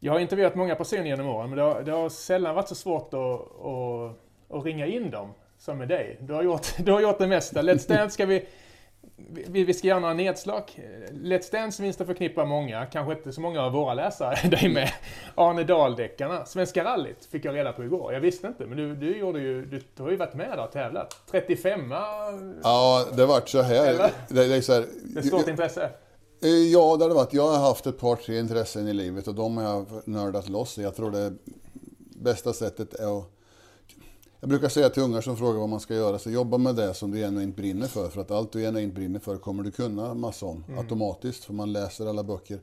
[0.00, 2.74] Jag har intervjuat många personer genom åren, men det har, det har sällan varit så
[2.74, 6.18] svårt att, att, att ringa in dem som med dig.
[6.20, 7.62] Du har gjort, du har gjort det mesta.
[7.62, 8.46] Let's Dance ska vi...
[9.16, 10.62] Vi, vi ska göra några nedslag.
[11.12, 14.90] Let's Dance minns det förknippar många, kanske inte så många av våra läsare, dig med.
[15.34, 16.44] Arne Dahl-deckarna.
[16.44, 18.12] Svenska rallyt fick jag reda på igår.
[18.12, 20.64] Jag visste inte, men du, du, gjorde ju, du, du har ju varit med där
[20.64, 21.16] och tävlat.
[21.30, 21.90] 35
[22.62, 24.10] Ja, det vart så här.
[24.28, 25.90] Det, det är så här det är stort intresse.
[26.42, 27.32] Eh, Ja, det har det varit.
[27.32, 30.78] Jag har haft ett par, tre intressen i livet och de har jag nördat loss.
[30.78, 31.32] Jag tror det
[32.16, 33.33] bästa sättet är att
[34.44, 36.94] jag brukar säga till ungar som frågar vad man ska göra, så jobba med det
[36.94, 38.08] som du genuint brinner för.
[38.08, 40.78] För att allt du genuint brinner för kommer du kunna massa om mm.
[40.78, 41.44] automatiskt.
[41.44, 42.60] För man läser alla böcker,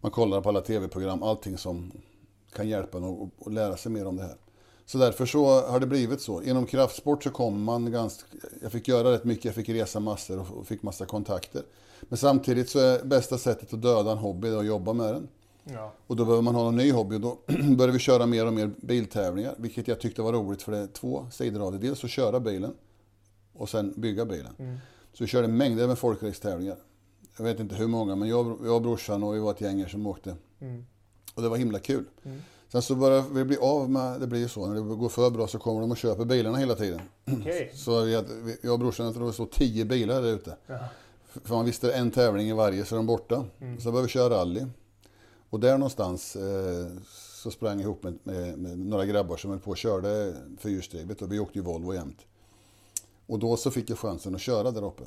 [0.00, 1.92] man kollar på alla tv-program, allting som
[2.52, 4.36] kan hjälpa en att lära sig mer om det här.
[4.86, 6.42] Så därför så har det blivit så.
[6.42, 8.26] Inom kraftsport så kommer man ganska...
[8.62, 11.62] Jag fick göra rätt mycket, jag fick resa massor och fick massa kontakter.
[12.00, 15.28] Men samtidigt så är bästa sättet att döda en hobby att jobba med den.
[15.72, 15.92] Ja.
[16.06, 17.38] Och då behöver man ha en ny hobby och då
[17.76, 19.54] började vi köra mer och mer biltävlingar.
[19.58, 21.78] Vilket jag tyckte var roligt för det är två sidor av det.
[21.78, 22.74] Dels att köra bilen
[23.52, 24.54] och sen bygga bilen.
[24.58, 24.78] Mm.
[25.12, 26.76] Så vi körde mängder med folkracstävlingar.
[27.36, 29.88] Jag vet inte hur många, men jag, jag och brorsan och vi var ett gäng
[29.88, 30.36] som åkte.
[30.60, 30.84] Mm.
[31.34, 32.04] Och det var himla kul.
[32.24, 32.38] Mm.
[32.68, 35.30] Sen så börjar vi bli av med, det blir ju så, när det går för
[35.30, 37.00] bra så kommer de och köper bilarna hela tiden.
[37.40, 37.68] Okay.
[37.74, 38.12] Så vi
[38.62, 40.56] jag och brorsan, jag tror det stod tio bilar där ute.
[40.66, 40.78] Ja.
[41.44, 43.44] För man visste en tävling i varje så är de borta.
[43.60, 43.80] Mm.
[43.80, 44.66] Så började vi köra rally.
[45.50, 46.86] Och där någonstans eh,
[47.42, 51.22] så sprang jag ihop med, med, med, några grabbar som höll på och körde fyrhjulsdrivet
[51.22, 52.18] och vi åkte ju Volvo jämt.
[53.26, 55.04] Och då så fick jag chansen att köra där uppe.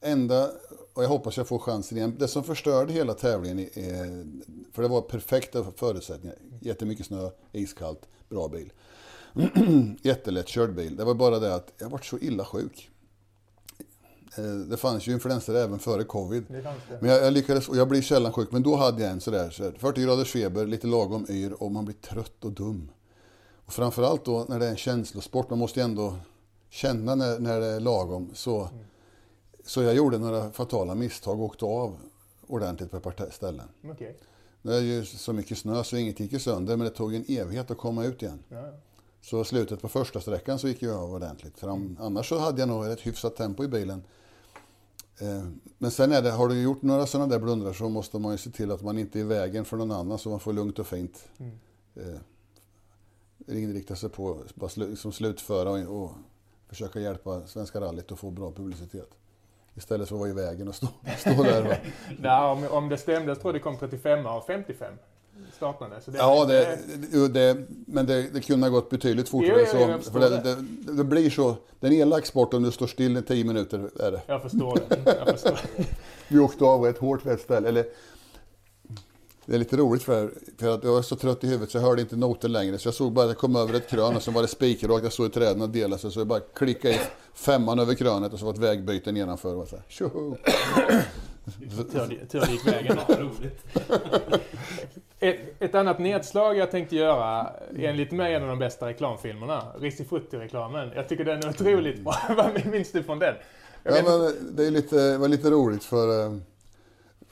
[0.00, 0.50] Enda,
[0.94, 4.24] och jag hoppas jag får chansen igen, det som förstörde hela tävlingen, är, eh,
[4.72, 8.72] för det var perfekta förutsättningar, jättemycket snö, iskallt, bra bil.
[10.02, 10.96] Jättelätt körd bil.
[10.96, 12.90] Det var bara det att jag var så illa sjuk.
[14.38, 16.44] Eh, det fanns ju influenser även före covid.
[16.48, 16.72] Det det.
[17.00, 19.50] Men jag, jag, lyckades, och jag blir sällan sjuk, men då hade jag en sådär,
[19.50, 22.90] så 40 graders feber, lite lagom yr och man blir trött och dum.
[23.66, 26.16] Och framförallt då när det är en känslosport, man måste ju ändå
[26.70, 28.30] känna när, när det är lagom.
[28.34, 28.84] Så, mm.
[29.64, 31.96] så jag gjorde några fatala misstag och åkte av
[32.46, 33.68] ordentligt på ett par ställen.
[33.92, 34.12] Okay.
[34.62, 37.70] Det är ju så mycket snö så inget gick sönder, men det tog en evighet
[37.70, 38.38] att komma ut igen.
[38.48, 38.72] Ja.
[39.20, 41.58] Så slutet på första sträckan så gick jag av ordentligt.
[41.58, 41.68] För
[41.98, 44.02] annars så hade jag nog ett hyfsat tempo i bilen.
[45.20, 45.44] Eh,
[45.78, 48.38] men sen är det, har du gjort några sådana där blundrar så måste man ju
[48.38, 50.78] se till att man inte är i vägen för någon annan så man får lugnt
[50.78, 51.58] och fint mm.
[51.94, 52.20] eh,
[53.62, 56.12] inrikta sig på att liksom slutföra och, och,
[56.68, 59.10] försöka hjälpa Svenska rallyt att få bra publicitet.
[59.74, 60.86] Istället för att vara i vägen och stå,
[61.18, 61.82] stå där.
[62.18, 64.94] Nej, om, om det stämde så tror jag det kom 35 av 55
[65.56, 66.00] startande.
[66.00, 66.78] Så det, ja, det,
[67.10, 69.66] det, det, men det, det kunde ha gått betydligt fortare.
[69.72, 70.56] Jo, jo, så, för det,
[70.92, 71.56] det, blir så.
[71.80, 73.90] Det är en elak sport om du står still i tio minuter.
[74.00, 74.22] Är det.
[74.26, 75.16] Jag förstår det.
[75.18, 75.60] Jag förstår.
[76.28, 77.68] Vi åkte av ett hårt ställe.
[77.68, 77.84] Eller,
[79.46, 81.82] det är lite roligt för, för att jag var så trött i huvudet så jag
[81.82, 82.78] hörde inte noter längre.
[82.78, 85.04] Så jag såg bara att jag kom över ett krön och så var det spikrakt.
[85.04, 86.10] Jag såg träden och delade sig.
[86.10, 87.00] Så jag bara klickade i
[87.34, 89.56] femman över krönet och så var ett vägbyte nedanför.
[89.56, 89.84] Och så här,
[92.28, 92.98] Tur det gick vägen.
[93.08, 93.66] Roligt.
[95.20, 100.92] Ett, ett, annat nedslag jag tänkte göra, enligt mig en av de bästa reklamfilmerna, Risifrutti-reklamen.
[100.94, 102.14] Jag tycker den är otroligt bra.
[102.36, 103.34] Vad minns du från den?
[103.82, 106.36] ja, men det är lite, var lite roligt för eh,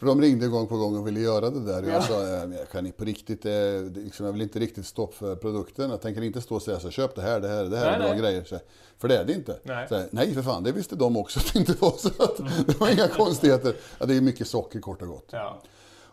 [0.03, 1.83] för de ringde gång på gång och ville göra det där.
[1.83, 3.53] Jag sa, jag kan på riktigt, eh,
[3.95, 5.91] liksom, jag vill inte riktigt stå för produkten.
[5.91, 7.95] Jag tänker inte stå och säga så köp det här, det här, det här nej,
[7.95, 8.21] är bra nej.
[8.21, 8.45] grejer.
[8.45, 8.59] Så,
[8.99, 9.59] för det är det inte.
[9.62, 9.88] Nej.
[9.88, 11.91] Så, nej, för fan, det visste de också att det inte var.
[11.91, 12.53] Så att, mm.
[12.67, 13.77] det var inga konstigheter.
[13.99, 15.29] Ja, det är mycket socker kort och gott.
[15.31, 15.62] Ja.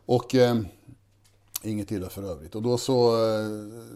[0.05, 0.59] Och eh,
[1.63, 2.55] inget illa för övrigt.
[2.55, 3.49] Och då så, eh,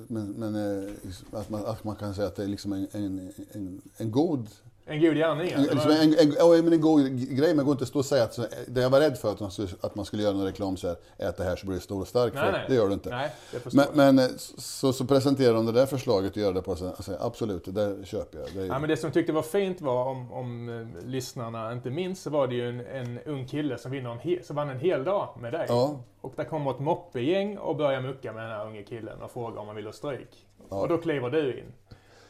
[0.07, 0.91] men, men eh,
[1.31, 4.49] att, man, att man kan säga att det är liksom en, en, en, en god
[4.85, 5.51] en god gärning?
[5.51, 8.23] En, liksom en, en, en, en god grej, men går inte att stå och säga
[8.23, 10.77] att det jag var rädd för att man skulle, att man skulle göra någon reklam
[10.77, 12.33] så här, ät det här så blir du stor och stark.
[12.33, 12.65] Nej, nej.
[12.67, 13.09] Det gör du inte.
[13.09, 13.31] Nej,
[13.71, 14.25] men, men eh,
[14.57, 16.87] så, så presenterar de det där förslaget och gör det på sig.
[16.87, 18.47] Alltså, absolut, det där köper jag.
[18.55, 21.89] Det, ja, men det som jag tyckte var fint var, om, om eh, lyssnarna inte
[21.89, 24.69] minns, så var det ju en, en ung kille som, vinner en he, som vann
[24.69, 25.65] en hel dag med dig.
[25.69, 25.99] Ja.
[26.21, 29.61] Och där kommer ett moppegäng och börjar mucka med den här unge killen och frågar
[29.61, 30.47] om han vill ha stryk.
[30.69, 30.77] Ja.
[30.81, 31.73] Och då kliver du in.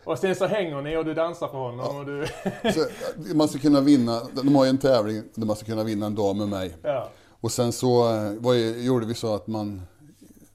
[0.04, 1.80] Och sen så hänger ni och du dansar för honom.
[1.80, 2.00] Ja.
[2.00, 2.28] Och du...
[2.74, 2.86] så,
[3.36, 6.16] man ska kunna vinna, de har ju en tävling där man ska kunna vinna en
[6.16, 6.78] dag med mig.
[6.82, 7.10] Ja.
[7.42, 9.82] Och sen så eh, vad, gjorde vi så att man,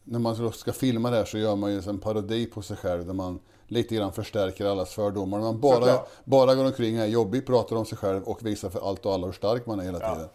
[0.04, 3.06] när man ska filma det här så gör man ju en parodi på sig själv
[3.06, 5.40] där man lite grann förstärker allas fördomar.
[5.40, 9.06] Man bara, bara går omkring här jobbig, pratar om sig själv och visar för allt
[9.06, 10.28] och alla hur stark man är hela tiden.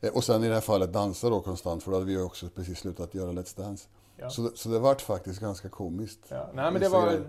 [0.00, 0.08] Ja.
[0.08, 2.48] Eh, och sen i det här fallet dansar då konstant för då hade vi också
[2.48, 3.88] precis slutat göra Let's Dance.
[4.20, 4.30] Ja.
[4.30, 6.18] Så, så det vart faktiskt ganska komiskt.
[6.28, 6.50] Ja.
[6.54, 7.20] Nej, men det var,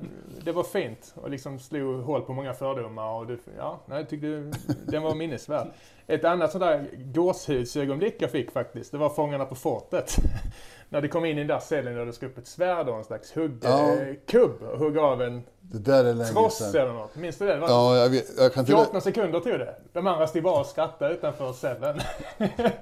[0.44, 3.14] det var fint och liksom slog hål på många fördomar.
[3.14, 4.52] Och det, ja, jag tyckte
[4.86, 5.68] den var minnesvärd.
[6.08, 10.16] Ett annat sånt där gåshudsögonblick jag fick faktiskt, det var Fångarna på fortet.
[10.90, 12.98] När det kom in i den där cellen och det skulle upp ett svärd och
[12.98, 14.68] en slags huggkubb ja.
[14.68, 16.82] och hugg av en det där är länge tross sedan.
[16.82, 17.16] eller något.
[17.16, 17.56] Minns du det?
[17.56, 19.02] det ja, jag, vet, jag kan 14 till...
[19.02, 19.76] sekunder tog det.
[19.94, 22.00] De andra stod bara och skrattade utanför cellen.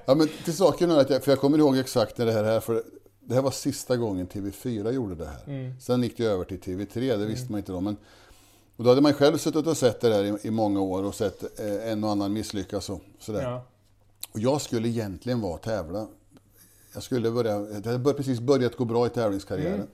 [0.04, 2.44] ja, men till saken är att jag, för jag kommer ihåg exakt när det här
[2.44, 2.82] är, för
[3.30, 5.42] det här var sista gången TV4 gjorde det här.
[5.46, 5.80] Mm.
[5.80, 7.28] Sen gick det över till TV3, det mm.
[7.28, 7.80] visste man inte då.
[7.80, 7.96] Men,
[8.76, 11.14] och då hade man själv suttit och sett det där i, i många år och
[11.14, 13.42] sett eh, en och annan misslyckas och sådär.
[13.42, 13.64] Ja.
[14.32, 16.06] Och jag skulle egentligen vara tävla.
[16.94, 19.74] Jag skulle börja, jag hade precis börjat gå bra i tävlingskarriären.
[19.74, 19.88] Mm.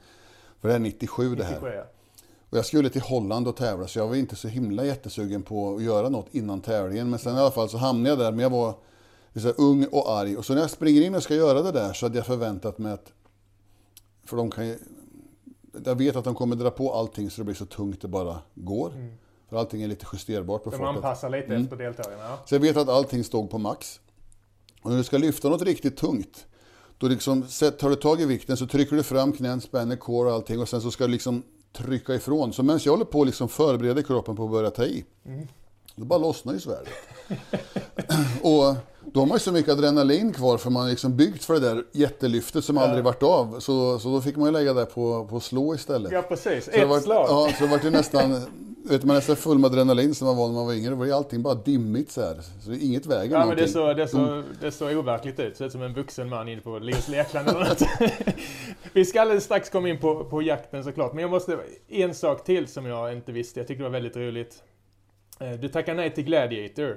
[0.61, 1.53] För det är 97 det här.
[1.53, 1.85] 97, ja.
[2.51, 5.77] Och jag skulle till Holland och tävla så jag var inte så himla jättesugen på
[5.77, 7.11] att göra något innan tävlingen.
[7.11, 8.75] Men sen i alla fall så hamnade jag där, men jag var
[9.35, 10.37] så ung och arg.
[10.37, 12.79] Och så när jag springer in och ska göra det där så hade jag förväntat
[12.79, 13.12] mig att...
[14.26, 14.78] För de kan ju,
[15.84, 18.38] Jag vet att de kommer dra på allting så det blir så tungt det bara
[18.54, 18.92] går.
[18.92, 19.12] Mm.
[19.48, 21.62] För allting är lite justerbart på De anpassar lite mm.
[21.62, 22.38] efter deltagarna.
[22.46, 24.00] Så jag vet att allting stod på max.
[24.82, 26.46] Och när du ska lyfta något riktigt tungt,
[26.98, 27.42] då liksom
[27.78, 30.68] tar du tag i vikten så trycker du fram knän, spänner core och allting och
[30.68, 32.52] sen så ska du liksom trycka ifrån.
[32.52, 35.48] Så medan jag håller på att liksom förbereda kroppen på att börja ta i, mm.
[35.94, 36.92] då bara lossnar ju svärdet.
[38.42, 38.76] och
[39.12, 41.61] då har man ju så mycket adrenalin kvar för man har liksom byggt för det
[41.61, 42.83] där jättelyftet som ja.
[42.83, 43.61] aldrig varit av.
[43.61, 46.12] Så, så då fick man ju lägga det på, på slå istället.
[46.12, 47.27] Ja precis, så ett var, slag.
[47.29, 48.47] Ja, så det var ju nästan
[48.90, 50.90] vet, man är så full med adrenalin som man var när man var yngre.
[50.90, 52.37] Då var ju allting bara dimmigt så här.
[52.61, 55.53] Så det inget väger Ja men det så, det, så, det så overkligt ut.
[55.53, 57.83] Det ser ut som en vuxen man inne på Leos Lekland eller något.
[58.92, 61.12] Vi ska alldeles strax komma in på, på jakten såklart.
[61.12, 63.61] Men jag måste, en sak till som jag inte visste.
[63.61, 64.62] Jag tyckte det var väldigt roligt.
[65.40, 66.97] Eh, du tackade nej till Gladiator.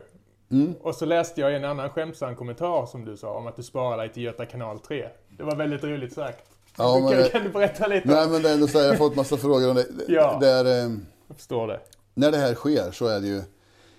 [0.51, 0.73] Mm.
[0.81, 3.97] Och så läste jag en annan skämtsam kommentar som du sa om att du sparar
[3.97, 5.09] dig till Göta kanal 3.
[5.29, 6.45] Det var väldigt roligt sagt.
[6.77, 8.07] Ja, men, kan, kan, du berätta lite?
[8.07, 9.85] Nej men det är ändå så här, jag har fått massa frågor om det.
[10.07, 10.38] ja.
[10.41, 10.91] det är, eh,
[11.27, 11.79] jag förstår det.
[12.13, 13.41] När det här sker så är det ju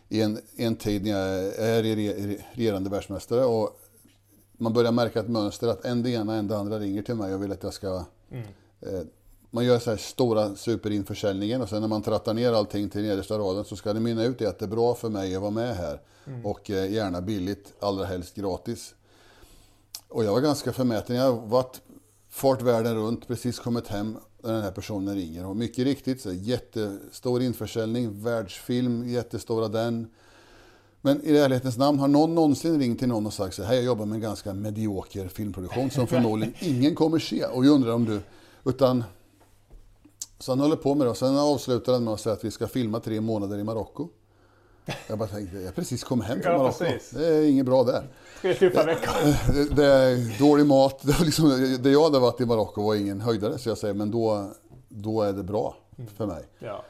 [0.09, 3.81] i en, en tid när jag är regerande världsmästare och
[4.53, 7.35] man börjar märka ett mönster att en det ena en det andra ringer till mig
[7.35, 8.05] och vill att jag ska...
[8.31, 8.45] Mm.
[8.81, 9.01] Eh,
[9.51, 13.39] man gör så här stora superinförsäljningen och sen när man trattar ner allting till nedersta
[13.39, 15.51] raden så ska det mynna ut i att det är bra för mig att vara
[15.51, 16.01] med här.
[16.27, 16.47] Mm.
[16.47, 18.95] Och eh, gärna billigt, allra helst gratis.
[20.09, 21.17] Och jag var ganska förmäten.
[21.17, 21.81] Jag har varit
[22.29, 25.47] fart världen runt, precis kommit hem när den här personen ringer.
[25.47, 30.11] Och mycket riktigt, så jättestor införsäljning, världsfilm, jättestora den.
[31.01, 33.85] Men i ärlighetens namn, har någon någonsin ringt till någon och sagt så här, jag
[33.85, 37.45] jobbar med en ganska medioker filmproduktion som förmodligen ingen kommer se.
[37.45, 38.21] Och jag undrar om du,
[38.65, 39.05] utan
[40.41, 42.51] så han håller på med det och sen avslutar han med att säga att vi
[42.51, 44.09] ska filma tre månader i Marocko.
[45.09, 46.85] Jag bara tänkte, jag precis kom hem från ja, Marocko.
[47.11, 48.09] Det är inget bra där.
[48.41, 49.13] Tre tuffa veckor.
[49.55, 51.01] Det, det är dålig mat.
[51.03, 53.59] Det, liksom, det jag hade varit i Marocko var ingen höjdare.
[53.59, 54.51] Så jag säger, men då,
[54.89, 55.77] då är det bra
[56.17, 56.45] för mig.
[56.59, 56.85] Ja.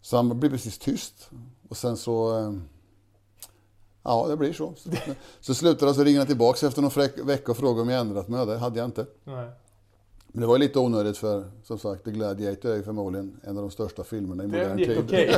[0.00, 1.30] Så han blir precis tyst.
[1.68, 2.38] Och sen så...
[2.38, 2.52] Eh,
[4.02, 4.74] ja, det blir så.
[5.40, 8.28] Så slutar det så ringer han tillbaka efter någon vecka och frågar om jag ändrat
[8.28, 8.46] mig.
[8.46, 9.06] Det hade jag inte.
[9.24, 9.50] Nej.
[10.32, 13.62] Men det var lite onödigt för, som sagt, The Gladiator är ju förmodligen en av
[13.62, 14.98] de största filmerna i modern tid.
[14.98, 15.34] Okay.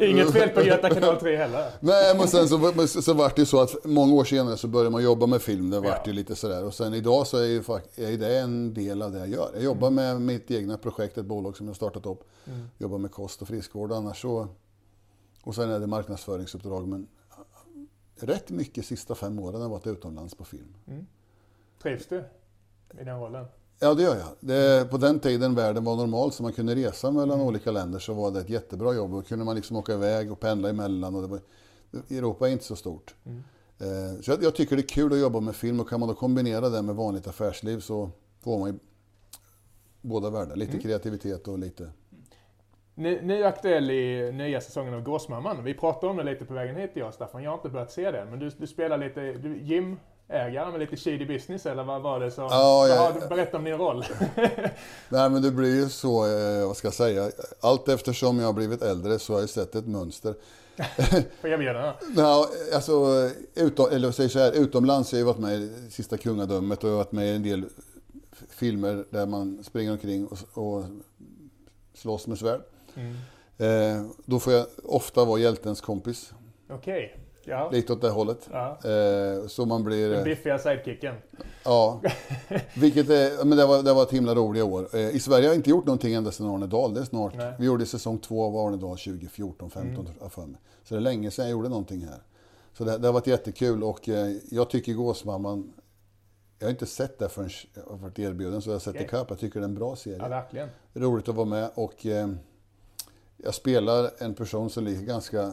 [0.10, 1.70] Inget fel på Göta kanal 3 heller.
[1.80, 4.68] Nej, men sen så, så, så vart det ju så att många år senare så
[4.68, 5.70] började man jobba med film.
[5.70, 6.02] Det vart ja.
[6.06, 6.64] ju lite sådär.
[6.64, 7.58] Och sen idag så är ju
[7.96, 9.50] är det en del av det jag gör.
[9.54, 12.24] Jag jobbar med mitt egna projekt, ett bolag som jag startat upp.
[12.46, 12.60] Mm.
[12.78, 14.48] Jobbar med kost och friskvård annars så.
[15.42, 16.88] Och sen är det marknadsföringsuppdrag.
[16.88, 17.08] Men
[18.16, 20.74] rätt mycket sista fem åren har jag varit utomlands på film.
[20.86, 21.06] Mm.
[21.82, 22.24] Trivs du
[23.00, 23.46] i den rollen?
[23.82, 24.28] Ja, det gör jag.
[24.40, 27.46] Det, på den tiden världen var normal, så man kunde resa mellan mm.
[27.46, 29.10] olika länder, så var det ett jättebra jobb.
[29.10, 31.14] Då kunde man liksom åka iväg och pendla emellan.
[31.14, 31.40] Och det var,
[32.10, 33.14] Europa är inte så stort.
[33.24, 33.42] Mm.
[33.78, 36.08] Eh, så jag, jag, tycker det är kul att jobba med film och kan man
[36.08, 38.78] då kombinera det med vanligt affärsliv så får man ju
[40.00, 40.56] båda världar.
[40.56, 40.82] Lite mm.
[40.82, 41.90] kreativitet och lite...
[42.94, 45.64] Nu, nu aktuell i nya säsongen av Gåsmamman.
[45.64, 47.42] Vi pratade om det lite på vägen hit jag Staffan.
[47.42, 48.30] Jag har inte börjat se den.
[48.30, 49.32] Men du, du spelar lite...
[49.32, 49.96] Du, Jim
[50.30, 52.44] ägare med lite shady business eller vad var det som...
[52.44, 54.04] Ja, ja, berätta om din roll.
[55.08, 58.52] Nej men det blir ju så, eh, vad ska jag säga, allt eftersom jag har
[58.52, 60.34] blivit äldre så har jag sett ett mönster.
[61.42, 61.94] Jag bjuda?
[62.16, 62.92] Ja, alltså,
[63.54, 66.94] utom, eller säger så här, utomlands har jag varit med i Sista kungadömet och jag
[66.94, 67.64] har varit med i en del
[68.48, 70.84] filmer där man springer omkring och, och
[71.94, 72.60] slåss med svärd.
[72.94, 73.16] Mm.
[73.58, 76.32] Eh, då får jag ofta vara hjältens kompis.
[76.70, 77.14] Okej.
[77.14, 77.29] Okay.
[77.50, 77.70] Ja.
[77.72, 78.48] Lite åt det hållet.
[78.52, 78.78] Ja.
[78.84, 80.10] Eh, så man blir...
[80.10, 81.14] Den biffiga sidekicken.
[81.64, 82.00] Ja.
[82.74, 84.88] Vilket är, men det var, det var ett himla roliga år.
[84.92, 86.94] Eh, I Sverige har jag inte gjort någonting ända sedan Arnedal.
[86.94, 87.34] Det är snart.
[87.36, 87.54] Nej.
[87.58, 90.30] Vi gjorde säsong två av Arnedal 2014, 15 mm.
[90.30, 90.60] för mig.
[90.84, 92.22] Så det är länge sedan jag gjorde någonting här.
[92.72, 95.72] Så det, det har varit jättekul och eh, jag tycker Gåsmamman
[96.60, 99.06] jag har inte sett det förrän jag har varit erbjuden, så jag har sett okay.
[99.06, 99.30] ikapp.
[99.30, 100.18] Jag tycker det är en bra serie.
[100.18, 100.68] Ja, verkligen.
[100.94, 102.28] Roligt att vara med och eh,
[103.36, 105.52] jag spelar en person som ligger ganska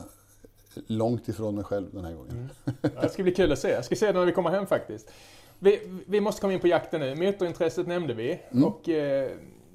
[0.88, 2.50] långt ifrån mig själv den här gången.
[2.66, 2.78] Mm.
[3.02, 3.70] det ska bli kul att se.
[3.70, 5.12] Jag ska se det när vi kommer hem faktiskt.
[5.60, 7.16] Vi, vi måste komma in på jakten nu.
[7.16, 8.40] Motorintresset nämnde vi.
[8.52, 8.64] Mm.
[8.66, 9.32] Och eh,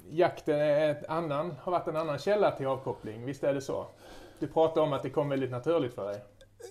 [0.09, 3.25] jakten är ett annan, har varit en annan källa till avkoppling.
[3.25, 3.85] Visst är det så?
[4.39, 6.21] Du pratar om att det kom väldigt naturligt för dig.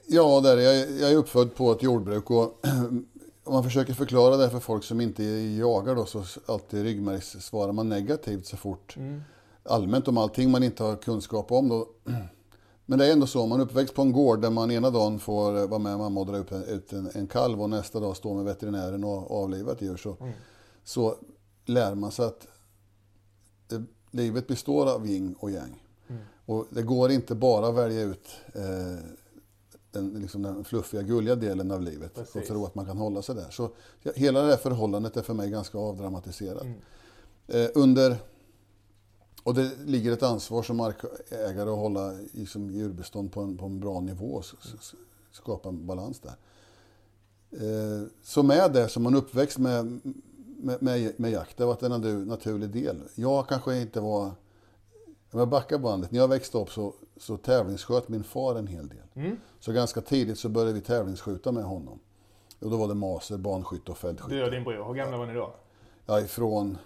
[0.07, 2.61] Ja, där är jag, jag är uppfödd på ett jordbruk och
[3.45, 7.89] om man försöker förklara det för folk som inte jagar då så alltid ryggmärgssvarar man
[7.89, 8.97] negativt så fort.
[8.97, 9.23] Mm.
[9.65, 11.89] Allmänt om allting man inte har kunskap om då
[12.87, 15.19] men det är ändå så, man är uppväxt på en gård där man ena dagen
[15.19, 18.45] får vara med mamma och dra ut en, en kalv och nästa dag stå med
[18.45, 19.97] veterinären och avliva ett djur.
[19.97, 20.33] Så, mm.
[20.85, 21.17] så
[21.65, 22.47] lär man sig att
[23.69, 25.83] det, livet består av yin och yang.
[26.09, 26.23] Mm.
[26.47, 29.05] Och det går inte bara att välja ut eh,
[29.91, 32.37] den, liksom den fluffiga, gulliga delen av livet Precis.
[32.37, 33.51] och tro att man kan hålla sig där.
[33.51, 33.71] Så
[34.15, 36.63] hela det här förhållandet är för mig ganska avdramatiserat.
[36.63, 36.81] Mm.
[37.49, 38.17] Eh, under,
[39.43, 43.81] och det ligger ett ansvar som markägare att hålla liksom, djurbestånd på en, på en
[43.81, 44.43] bra nivå
[45.33, 46.35] skapa en balans där.
[47.51, 50.01] Eh, så med det som man uppväxt med,
[50.43, 53.03] med, med, med jakt, det har varit en naturlig del.
[53.15, 54.31] Jag kanske inte var
[55.33, 58.89] om jag backar bandet, när jag växte upp så, så tävlingssköt min far en hel
[58.89, 58.99] del.
[59.15, 59.37] Mm.
[59.61, 61.99] Så ganska tidigt så började vi tävlingsskjuta med honom.
[62.61, 64.35] Och då var det maser, banskytte och fältskytte.
[64.35, 65.55] Du och din bror, hur gamla var ni då?
[66.07, 66.79] Ja, ifrån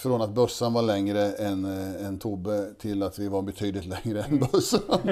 [0.00, 4.22] från att bössan var längre än, äh, än Tobbe till att vi var betydligt längre
[4.22, 4.80] än bössan.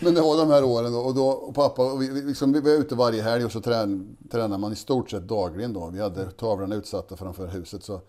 [0.00, 2.70] Men det var de här åren och, då, och pappa, och vi, liksom, vi var
[2.70, 5.90] ute varje helg och så trän, tränade man i stort sett dagligen då.
[5.90, 8.00] Vi hade tavlorna utsatta framför huset så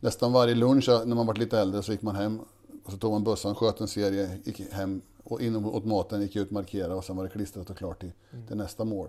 [0.00, 2.40] nästan varje lunch när man var lite äldre så gick man hem
[2.84, 6.36] och så tog man bössan, sköt en serie, gick hem och in åt maten, gick
[6.36, 8.46] ut, markerade och sen var det klistrat och klart till, mm.
[8.46, 9.08] till nästa mål.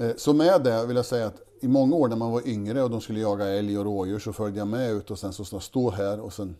[0.00, 2.82] Eh, så med det vill jag säga att i många år när man var yngre
[2.82, 5.60] och de skulle jaga älg och rådjur så följde jag med ut och sen så
[5.60, 6.56] stå här och sen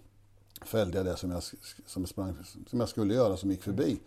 [0.64, 1.42] fällde jag det som jag,
[1.86, 4.00] som, sprang, som jag skulle göra som gick förbi.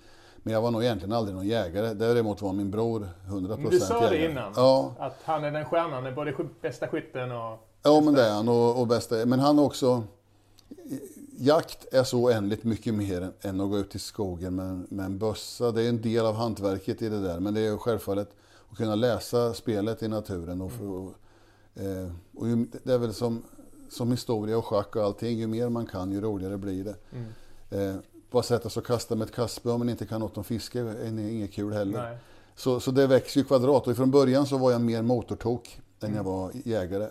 [0.43, 1.93] Men jag var nog egentligen aldrig någon jägare.
[1.93, 3.69] Däremot var min bror 100% jägare.
[3.69, 4.54] Du sa det innan.
[4.56, 4.93] Ja.
[4.99, 7.65] Att han är den stjärnan, både bästa skytten och...
[7.84, 8.49] Ja, men det är han.
[8.49, 9.25] Och, och bästa.
[9.25, 10.04] Men han också
[11.38, 15.17] jakt är så oändligt mycket mer än att gå ut i skogen med, med en
[15.17, 15.71] bössa.
[15.71, 17.39] Det är en del av hantverket i det där.
[17.39, 18.30] Men det är självfallet
[18.72, 20.62] att kunna läsa spelet i naturen.
[20.62, 21.14] Och, och,
[21.84, 22.48] eh, och
[22.84, 23.44] det är väl som,
[23.90, 25.40] som historia och schack och allting.
[25.40, 26.96] Ju mer man kan, ju roligare blir det.
[27.12, 27.26] Mm.
[27.70, 28.02] Eh,
[28.32, 30.80] bara sätta sig och kasta med ett kastspö om man inte kan något om fiske
[30.80, 32.18] är inget kul heller.
[32.56, 33.88] Så, så det växer ju kvadrat.
[33.88, 36.26] Och från början så var jag mer motortok än jag mm.
[36.26, 37.08] var jägare.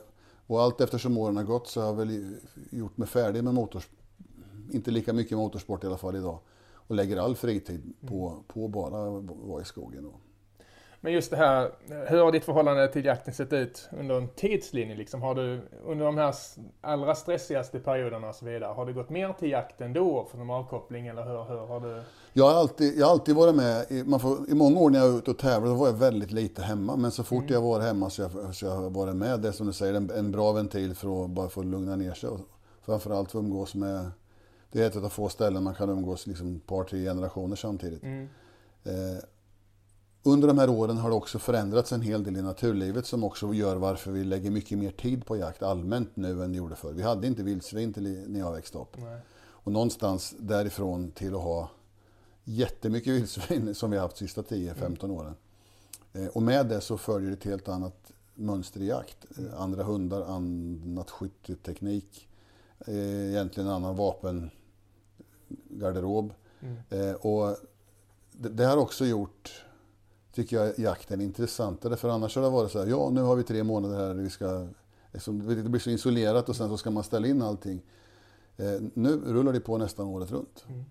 [0.46, 2.36] Och allt eftersom åren har gått så har jag väl
[2.70, 3.98] gjort mig färdig med motorsport
[4.70, 6.38] inte lika mycket motorsport i alla fall idag.
[6.72, 10.02] Och lägger all fritid på, på bara vara i skogen.
[10.02, 10.12] Då.
[11.00, 11.70] Men just det här,
[12.06, 14.96] hur har ditt förhållande till jakten sett ut under en tidslinje?
[14.96, 15.22] Liksom?
[15.22, 16.34] Har du under de här
[16.80, 20.50] allra stressigaste perioderna och så vidare, har du gått mer till jakten då för en
[20.50, 22.02] avkoppling eller hur, hur har du?
[22.32, 24.98] Jag har alltid, jag har alltid varit med, i, man får, i många år när
[24.98, 26.96] jag är ute och tävlar, då var jag väldigt lite hemma.
[26.96, 27.54] Men så fort mm.
[27.54, 30.10] jag var hemma så jag, så jag har varit med, det som du säger, en,
[30.10, 32.30] en bra ventil för att bara få lugna ner sig.
[32.30, 32.40] Och
[32.82, 34.10] framförallt få umgås med
[34.72, 38.02] det är ett av få ställen man kan umgås liksom ett par, tre generationer samtidigt.
[38.02, 38.28] Mm.
[38.84, 39.18] Eh,
[40.22, 43.54] under de här åren har det också förändrats en hel del i naturlivet som också
[43.54, 46.92] gör varför vi lägger mycket mer tid på jakt allmänt nu än vi gjorde förr.
[46.92, 47.94] Vi hade inte vildsvin
[48.28, 48.96] när jag växte upp.
[48.96, 49.20] Nej.
[49.68, 51.70] Och någonstans därifrån till att ha
[52.44, 55.16] jättemycket vildsvin som vi har haft de sista 10-15 mm.
[55.16, 55.34] åren.
[56.12, 59.38] Eh, och med det så följer ett helt annat mönster i jakt.
[59.38, 59.54] Mm.
[59.56, 62.28] Andra hundar, annat skytteteknik,
[62.86, 64.50] eh, egentligen en annan vapen
[65.68, 66.32] garderob.
[66.60, 66.76] Mm.
[66.88, 67.56] Eh, och
[68.32, 69.64] det, det, har också gjort,
[70.38, 71.96] tycker jag, jakten intressantare.
[71.96, 74.30] För annars har det varit så här, ja nu har vi tre månader här, vi
[74.30, 74.66] ska,
[75.12, 77.82] det blir så isolerat och sen så ska man ställa in allting.
[78.56, 80.64] Eh, nu rullar det på nästan året runt.
[80.68, 80.84] Mm.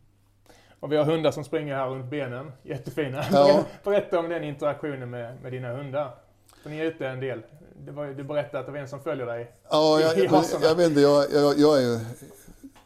[0.80, 3.24] Och vi har hundar som springer här runt benen, jättefina.
[3.32, 3.66] Ja.
[3.84, 6.16] Berätta om den interaktionen med, med dina hundar.
[6.64, 7.42] För ni är ute en del.
[7.90, 10.88] Var, du berättade att det var en som följer dig Ja, jag, jag, jag vet
[10.88, 11.02] inte.
[11.02, 12.00] Jag, jag, jag är ju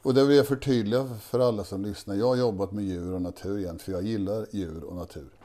[0.04, 2.16] och det vill jag förtydliga för alla som lyssnar.
[2.16, 5.41] Jag har jobbat med djur och natur jämt, för jag gillar djur och natur.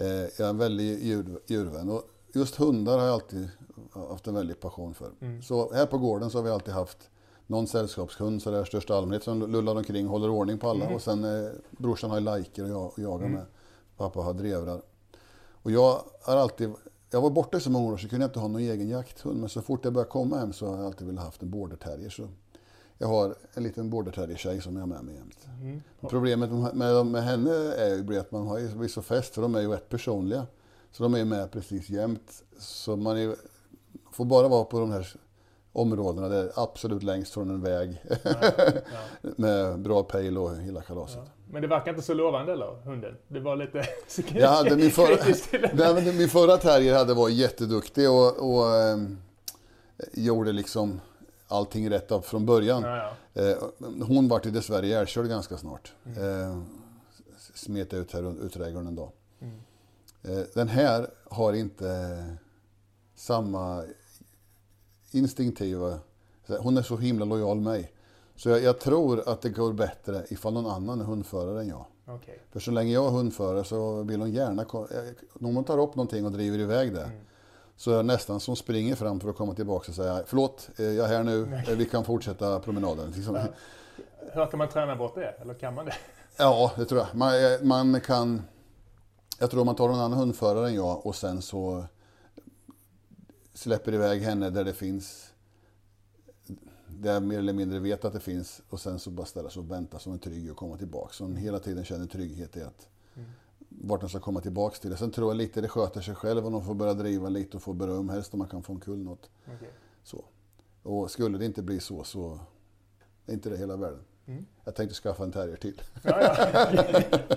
[0.00, 1.88] Eh, jag är en väldig djur, djurvän.
[1.88, 2.02] Och
[2.34, 3.48] just hundar har jag alltid
[3.92, 5.10] haft en väldig passion för.
[5.20, 5.42] Mm.
[5.42, 7.10] Så här på gården så har vi alltid haft
[7.46, 10.84] någon sällskapshund så där största allmänhet som lullar omkring, håller ordning på alla.
[10.84, 10.94] Mm.
[10.94, 13.38] Och sen eh, brorsan har lajker och jag jagar mm.
[13.38, 13.46] med.
[13.96, 14.82] Pappa har drevrar.
[15.62, 16.72] Och jag har alltid,
[17.10, 19.40] jag var borta i så många år så kunde jag inte ha någon egen jakthund.
[19.40, 21.76] Men så fort jag började komma hem så har jag alltid velat haft en border
[21.76, 22.10] terrier.
[22.10, 22.28] Så
[23.00, 25.46] jag har en liten border terrier-tjej som jag har med mig jämt.
[25.60, 25.82] Mm.
[26.00, 29.60] Problemet med, med henne är ju att man har ju så fäst, för de är
[29.60, 30.46] ju rätt personliga.
[30.92, 32.42] Så de är med precis jämt.
[32.58, 33.34] Så man är,
[34.12, 35.08] får bara vara på de här
[35.72, 38.04] områdena där är absolut längst från en väg.
[38.08, 38.62] Ja, ja.
[39.36, 41.20] med bra pejl och hela kalaset.
[41.24, 41.30] Ja.
[41.50, 43.16] Men det verkar inte så lovande eller, hunden?
[43.28, 43.84] Det var lite
[44.34, 45.16] jag hade min förra,
[45.92, 48.98] nej, min förra terrier hade varit jätteduktig och, och eh,
[50.12, 51.00] gjorde liksom
[51.50, 52.82] allting rätt av från början.
[52.82, 53.42] Ja, ja.
[53.42, 53.56] Eh,
[54.06, 55.92] hon vart ju dessvärre ihjälkörd ganska snart.
[56.06, 56.64] Mm.
[57.54, 59.12] Smet ut här ut trädgården en dag.
[59.40, 59.54] Mm.
[60.22, 62.24] Eh, den här har inte
[63.14, 63.84] samma
[65.10, 65.98] instinktiva...
[66.60, 67.92] Hon är så himla lojal mig.
[68.36, 71.86] Så jag, jag, tror att det går bättre ifall någon annan är hundförare än jag.
[72.06, 72.34] Okay.
[72.50, 74.64] För så länge jag är hundförare så vill hon gärna...
[75.32, 77.04] Om hon tar upp någonting och driver iväg det.
[77.04, 77.20] Mm
[77.80, 81.06] så jag nästan som springer fram för att komma tillbaka och säga förlåt, jag är
[81.06, 83.10] här nu, vi kan fortsätta promenaden.
[83.10, 83.38] Liksom.
[84.32, 85.34] Hur kan man träna bort det?
[85.40, 85.94] Eller kan man det?
[86.36, 87.14] Ja, det tror jag.
[87.14, 88.42] Man, man kan...
[89.38, 91.84] Jag tror om man tar en annan hundförare än jag och sen så
[93.54, 95.32] släpper iväg henne där det finns
[96.86, 99.60] där jag mer eller mindre vet att det finns och sen så bara ställa sig
[99.60, 101.12] och vänta som en trygg och komma tillbaka.
[101.12, 103.30] Så hon hela tiden känner trygghet i att mm.
[103.70, 104.96] Vart den ska komma tillbaka till.
[104.96, 107.62] Sen tror jag lite det sköter sig själv om de får börja driva lite och
[107.62, 109.30] få beröm, helst om man kan få en kull något.
[109.56, 109.68] Okay.
[110.02, 110.24] Så.
[110.82, 112.40] Och skulle det inte bli så så
[113.26, 114.04] är inte det hela världen.
[114.26, 114.46] Mm.
[114.64, 115.82] Jag tänkte skaffa en terrier till.
[116.02, 116.84] Ja, ja.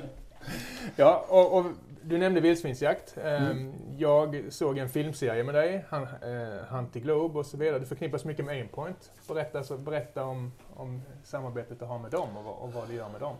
[0.95, 1.65] ja och, och,
[2.05, 3.17] du nämnde vildsvinsjakt.
[3.17, 3.73] Ehm, mm.
[3.97, 7.79] Jag såg en filmserie med dig, eh, Hunt Globe och så vidare.
[7.79, 9.11] Du förknippas mycket med Aimpoint.
[9.27, 13.09] Berätta, alltså, berätta om, om samarbetet du har med dem och, och vad du gör
[13.09, 13.35] med dem.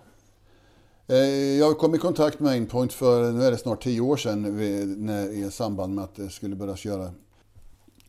[1.07, 1.17] Eh,
[1.59, 4.59] jag kom i kontakt med Aimpoint för, nu är det snart tio år sedan,
[5.33, 7.11] i samband med att det skulle börjas göra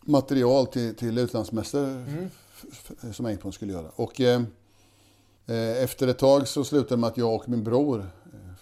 [0.01, 2.31] material till, till utlandsmässor mm.
[3.13, 3.89] som Aimpoint skulle göra.
[3.97, 4.43] Och, eh,
[5.47, 8.07] eh, efter ett tag så slutade med att jag och min bror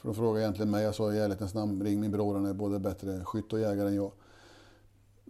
[0.03, 2.53] för de frågade egentligen mig, jag sa i ärlighetens namn, ring min bror, han är
[2.53, 4.12] både bättre skytt och jägare än jag.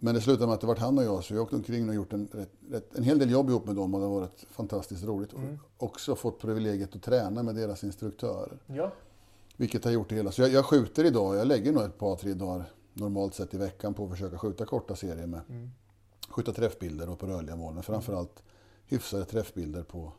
[0.03, 1.95] Men det slutade med att det var han och jag, så jag åkte omkring och
[1.95, 2.47] gjort en,
[2.95, 5.33] en hel del jobb ihop med dem och det har varit fantastiskt roligt.
[5.33, 5.59] Mm.
[5.77, 8.57] Och också fått privilegiet att träna med deras instruktörer.
[8.67, 8.91] Ja.
[9.57, 10.31] Vilket har gjort det hela.
[10.31, 13.57] Så jag, jag skjuter idag, jag lägger nog ett par, tre dagar normalt sett i
[13.57, 15.69] veckan på att försöka skjuta korta serier med mm.
[16.29, 17.73] skjuta träffbilder och på rörliga mål.
[17.73, 18.43] Men framförallt
[18.85, 20.11] hyfsade träffbilder på,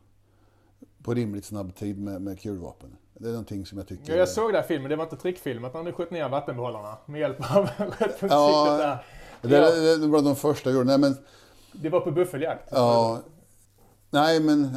[1.03, 2.97] på rimligt snabb tid med, med kulvapen.
[3.14, 4.12] Det är någonting som jag tycker...
[4.12, 6.99] Ja, jag såg den här filmen, det var inte trickfilmat när du sköt ner vattenbehållarna
[7.07, 9.05] med hjälp av skötpunktssiktet ja, där.
[9.49, 9.70] Det, ja.
[9.70, 10.86] det, det var de första jag gjorde.
[10.86, 11.16] Nej, men...
[11.72, 12.68] Det var på buffeljakt?
[12.72, 13.20] Ja.
[14.11, 14.76] Nej, men...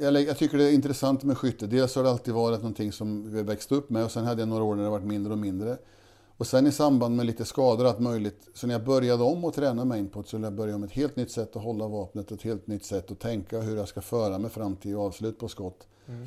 [0.00, 1.66] Jag, jag, tycker det är intressant med skytte.
[1.66, 4.48] Dels har det alltid varit någonting som vi växt upp med och sen hade jag
[4.48, 5.76] några år när det varit mindre och mindre.
[6.36, 8.48] Och sen i samband med lite skador, allt möjligt.
[8.54, 11.30] Så när jag började om att träna mainput så jag började med ett helt nytt
[11.30, 14.50] sätt att hålla vapnet, ett helt nytt sätt att tänka hur jag ska föra mig
[14.50, 15.86] fram till avslut på skott.
[16.06, 16.26] Mm.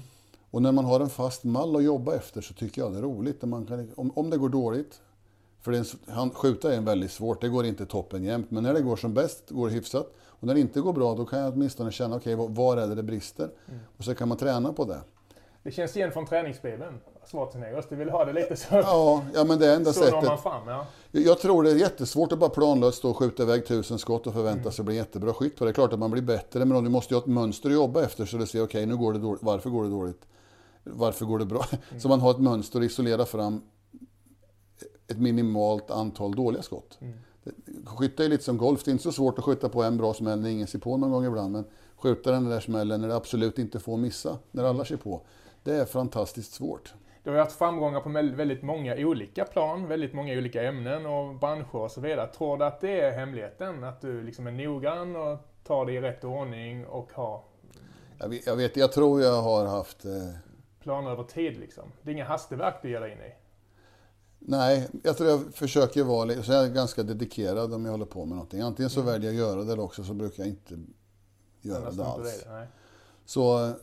[0.52, 3.02] Och när man har en fast mall att jobba efter så tycker jag det är
[3.02, 3.41] roligt.
[3.41, 5.02] Man kan, om, om det går dåligt,
[5.62, 8.51] för det en, han, skjuta är väldigt svårt, det går inte toppen jämt.
[8.51, 10.14] Men när det går som bäst, går det hyfsat.
[10.39, 12.88] Och när det inte går bra, då kan jag åtminstone känna, okej, okay, var är
[12.88, 13.49] det det brister?
[13.68, 13.80] Mm.
[13.97, 14.99] Och så kan man träna på det.
[15.64, 16.99] Det känns igen från träningsbibeln,
[17.32, 17.86] Schwarzeneggers.
[17.89, 18.76] Du vill ha det lite så.
[18.76, 20.24] Ja, ja men det är enda så sättet.
[20.24, 20.86] man fram, ja.
[21.12, 24.34] Jag tror det är jättesvårt att bara planlöst stå och skjuta iväg tusen skott och
[24.34, 24.72] förvänta mm.
[24.72, 25.58] sig bli jättebra skytt.
[25.58, 27.70] För det är klart att man blir bättre, men du måste ju ha ett mönster
[27.70, 29.43] att jobba efter så du ser, okej, okay, nu går det dåligt.
[29.43, 30.28] Varför går det dåligt?
[30.84, 31.66] Varför går det bra?
[31.72, 32.01] Mm.
[32.01, 33.62] Så man har ett mönster att isolera fram
[35.08, 36.97] ett minimalt antal dåliga skott.
[37.01, 37.14] Mm.
[37.86, 40.14] Skytte är lite som golf, det är inte så svårt att skjuta på en bra
[40.14, 41.51] smäll när ingen ser på någon gång ibland.
[41.51, 45.22] Men skjuta den där smällen när det absolut inte får missa, när alla ser på.
[45.64, 46.93] Det är fantastiskt svårt.
[47.24, 51.76] Du har haft framgångar på väldigt många olika plan, väldigt många olika ämnen och branscher
[51.76, 52.28] och så vidare.
[52.28, 53.84] Tror du att det är hemligheten?
[53.84, 57.41] Att du liksom är noggrann och tar det i rätt ordning och har...
[58.20, 60.05] Jag vet, jag, vet, jag tror jag har haft...
[60.05, 60.12] Eh...
[60.80, 61.84] Planer över tid liksom?
[62.01, 63.47] Det är inga hastverk du ger dig in i?
[64.50, 68.26] Nej, jag tror jag försöker vara så jag är ganska dedikerad om jag håller på
[68.26, 68.62] med någonting.
[68.62, 69.14] Antingen så mm.
[69.14, 70.80] väljer jag att göra det eller också så brukar jag inte
[71.62, 72.43] göra det alls.
[72.43, 72.68] Det,
[73.26, 73.74] så,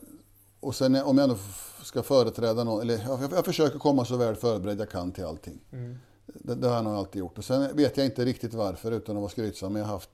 [0.59, 1.37] och sen om jag ändå
[1.83, 5.59] ska företräda någon, eller jag, jag försöker komma så väl förberedd jag kan till allting.
[5.71, 5.97] Mm.
[6.25, 7.37] Det, det, har jag nog alltid gjort.
[7.37, 10.09] Och sen vet jag inte riktigt varför utan att vara skrytsam, men jag har haft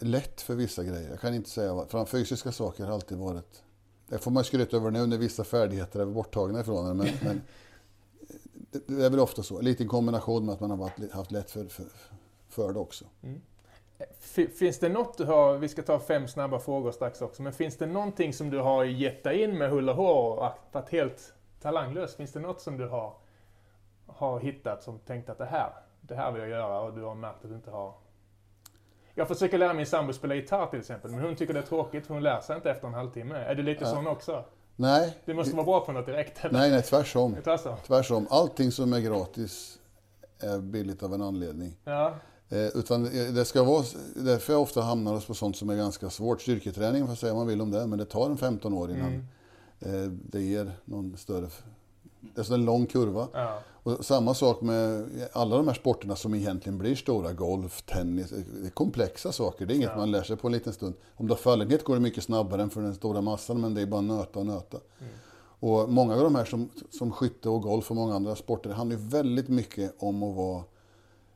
[0.00, 1.10] lätt för vissa grejer.
[1.10, 1.90] Jag kan inte säga vad.
[1.90, 3.62] För fysiska saker har alltid varit...
[4.08, 6.96] Det får man skryta över nu när vissa färdigheter är borttagna ifrån en.
[6.96, 7.42] Men, men
[8.86, 9.60] det är väl ofta så.
[9.60, 11.86] Lite i kombination med att man har varit, haft lätt för, för,
[12.48, 13.04] för det också.
[13.22, 13.40] Mm.
[14.58, 17.76] Finns det något du har, vi ska ta fem snabba frågor strax också, men finns
[17.76, 21.34] det någonting som du har gett dig in med hull och hår och varit helt
[21.60, 22.16] talanglös?
[22.16, 23.16] Finns det något som du har,
[24.06, 27.14] har hittat som tänkt att det här, det här vill jag göra och du har
[27.14, 27.94] märkt att du inte har
[29.14, 32.06] jag försöker lära min sambo spela gitarr till exempel, men hon tycker det är tråkigt
[32.06, 33.34] för hon lär sig inte efter en halvtimme.
[33.34, 33.90] Är du lite ja.
[33.90, 34.44] sån också?
[34.76, 35.18] Nej.
[35.24, 36.44] Du måste vara bra på något direkt?
[36.44, 36.58] Eller?
[36.58, 37.36] Nej, nej, tvärtom.
[37.86, 38.26] tvärtom.
[38.30, 39.78] Allting som är gratis
[40.38, 41.76] är billigt av en anledning.
[41.84, 42.14] Ja.
[42.48, 43.04] Eh, utan
[43.34, 43.84] det ska vara,
[44.16, 46.42] därför jag ofta hamnar på sånt som är ganska svårt.
[46.42, 49.08] Styrketräning får säga vad man vill om det, men det tar en 15 år innan
[49.80, 50.04] mm.
[50.04, 51.48] eh, det ger någon större...
[52.20, 53.28] Det är en lång kurva.
[53.32, 53.58] Ja.
[53.84, 57.32] Och samma sak med alla de här sporterna som egentligen blir stora.
[57.32, 58.30] Golf, tennis.
[58.30, 59.66] Det är komplexa saker.
[59.66, 59.96] Det är inget ja.
[59.96, 60.94] man lär sig på en liten stund.
[61.14, 63.80] Om du har fallenhet går det mycket snabbare än för den stora massan, men det
[63.80, 64.80] är bara att nöta och nöta.
[64.98, 65.12] Mm.
[65.60, 68.96] Och många av de här som, som skytte och golf och många andra sporter, handlar
[68.96, 70.64] ju väldigt mycket om att vara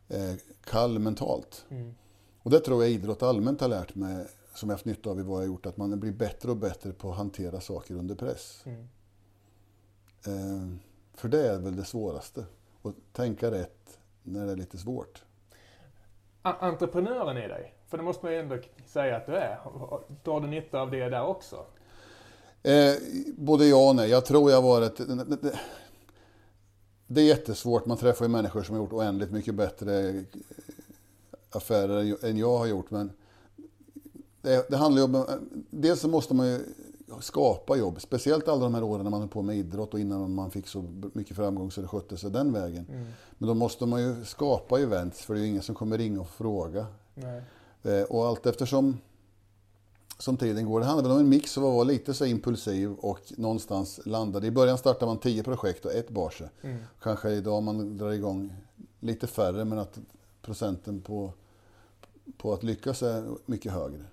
[0.09, 0.35] eh,
[0.65, 1.65] kall mentalt.
[1.69, 1.95] Mm.
[2.43, 5.23] Och det tror jag idrott allmänt har lärt mig, som jag haft nytta av i
[5.23, 8.65] vad jag gjort, att man blir bättre och bättre på att hantera saker under press.
[8.65, 8.89] Mm.
[10.27, 10.79] Eh,
[11.21, 12.45] för det är väl det svåraste.
[12.83, 15.23] Att tänka rätt när det är lite svårt.
[16.43, 19.59] Entreprenören i dig, för det måste man ju ändå säga att du är.
[20.25, 21.65] Drar du nytta av det där också?
[22.63, 22.95] Eh,
[23.37, 24.11] både ja och nej.
[24.11, 25.01] Jag tror jag varit...
[27.07, 27.87] Det är jättesvårt.
[27.87, 30.25] Man träffar ju människor som har gjort oändligt mycket bättre
[31.51, 32.91] affärer än jag har gjort.
[32.91, 33.13] Men
[34.43, 35.27] det, det handlar ju om...
[35.71, 36.61] Dels så måste man ju
[37.21, 38.01] skapa jobb.
[38.01, 40.67] Speciellt alla de här åren när man höll på med idrott och innan man fick
[40.67, 42.87] så mycket framgång så det skötte sig den vägen.
[42.89, 43.07] Mm.
[43.39, 46.21] Men då måste man ju skapa events för det är ju ingen som kommer ringa
[46.21, 46.87] och fråga.
[47.83, 48.97] Eh, och allt eftersom
[50.19, 50.81] som tiden går.
[50.81, 54.47] Det handlar väl om en mix av att vara lite så impulsiv och någonstans landade.
[54.47, 56.49] I början startar man tio projekt och ett bar sig.
[56.63, 56.79] Mm.
[57.03, 58.55] Kanske idag man drar igång
[59.01, 59.99] lite färre men att
[60.43, 61.33] procenten på,
[62.37, 64.05] på att lyckas är mycket högre.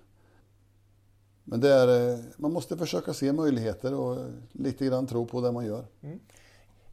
[1.48, 4.16] Men det är, eh, man måste försöka se möjligheter och
[4.52, 5.84] lite grann tro på det man gör.
[6.02, 6.20] Mm.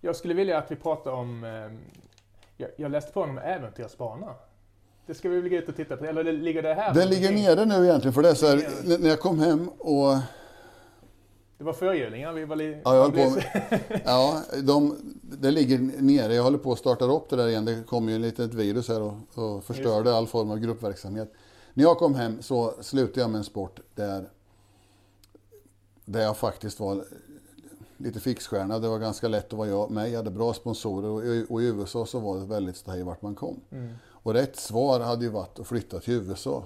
[0.01, 4.33] Jag skulle vilja att vi pratar om, eh, jag, läste på om äventyrsbana.
[5.05, 6.93] Det ska vi väl gå ut och titta på, eller ligger det här?
[6.93, 10.15] Den ligger nere nu egentligen, för det är så här, när jag kom hem och...
[11.57, 12.81] Det var förhjulingar, vi var lite...
[12.83, 13.41] Ja, jag på,
[14.05, 16.35] ja de, det ligger nere.
[16.35, 17.65] Jag håller på att starta upp det där igen.
[17.65, 21.33] Det kom ju ett litet virus här och, och förstörde all form av gruppverksamhet.
[21.73, 24.29] När jag kom hem så slutade jag med en sport där,
[26.05, 27.05] där jag faktiskt var
[27.97, 28.79] lite fixstjärna.
[28.79, 30.09] Det var ganska lätt att vara jag med.
[30.09, 33.21] Jag hade bra sponsorer och i, och i USA så var det väldigt stahej vart
[33.21, 33.59] man kom.
[33.69, 33.93] Mm.
[34.05, 36.63] Och rätt svar hade ju varit att flytta till USA.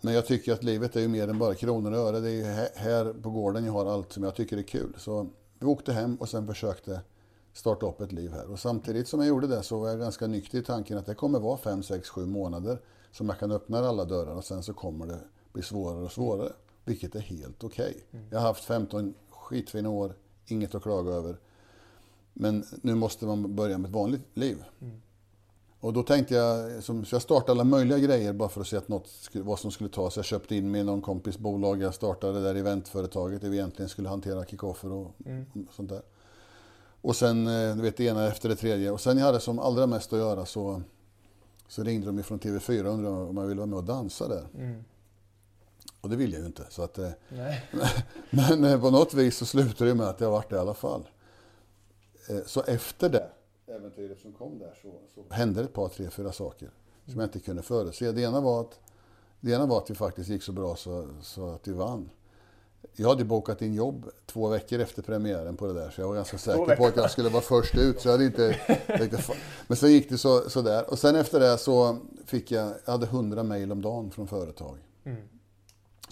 [0.00, 2.20] Men jag tycker att livet är ju mer än bara kronor och öre.
[2.20, 4.94] Det är ju här på gården jag har allt som jag tycker är kul.
[4.98, 5.26] Så
[5.58, 7.00] vi åkte hem och sen försökte
[7.52, 8.50] starta upp ett liv här.
[8.50, 11.14] Och samtidigt som jag gjorde det så var jag ganska nykter i tanken att det
[11.14, 12.78] kommer vara 5, 6, 7 månader
[13.12, 15.18] som jag kan öppna alla dörrar och sen så kommer det
[15.52, 16.52] bli svårare och svårare.
[16.84, 17.90] Vilket är helt okej.
[17.90, 18.02] Okay.
[18.20, 18.26] Mm.
[18.30, 20.14] Jag har haft 15 skitfina år,
[20.46, 21.36] inget att klaga över.
[22.32, 24.64] Men nu måste man börja med ett vanligt liv.
[24.80, 25.00] Mm.
[25.80, 28.88] Och då tänkte jag, så jag startade alla möjliga grejer bara för att se att
[28.88, 30.16] något, vad som skulle tas.
[30.16, 33.88] Jag köpte in med någon kompis bolag, jag startade det där eventföretaget där vi egentligen
[33.88, 35.46] skulle hantera kickoffer och mm.
[35.70, 36.02] sånt där.
[37.00, 38.90] Och sen, eh, du vet, det ena efter det tredje.
[38.90, 40.82] Och sen jag hade som allra mest att göra så,
[41.68, 44.46] så ringde de från TV4 och undrade om jag ville vara med och dansa där.
[44.54, 44.84] Mm.
[46.02, 46.66] Och det ville jag ju inte.
[46.70, 47.10] Så att, eh,
[48.30, 50.74] men eh, på något vis så slutade det med att jag varit det i alla
[50.74, 51.08] fall.
[52.46, 53.30] Så efter det
[53.66, 56.70] äventyret som kom där så, så hände ett par, tre, fyra saker
[57.06, 58.12] som jag inte kunde förutse.
[58.12, 58.80] Det ena var att,
[59.40, 62.10] det ena var att vi faktiskt gick så bra så, så att vi vann.
[62.92, 66.14] Jag hade bokat in jobb två veckor efter premiären på det där, så jag var
[66.14, 68.00] ganska säker på att jag skulle vara först ut.
[68.00, 68.60] Så jag hade inte,
[69.66, 70.90] men så gick det så, så där.
[70.90, 74.78] Och sen efter det så fick jag, jag hade hundra mejl om dagen från företag.
[75.04, 75.22] Mm.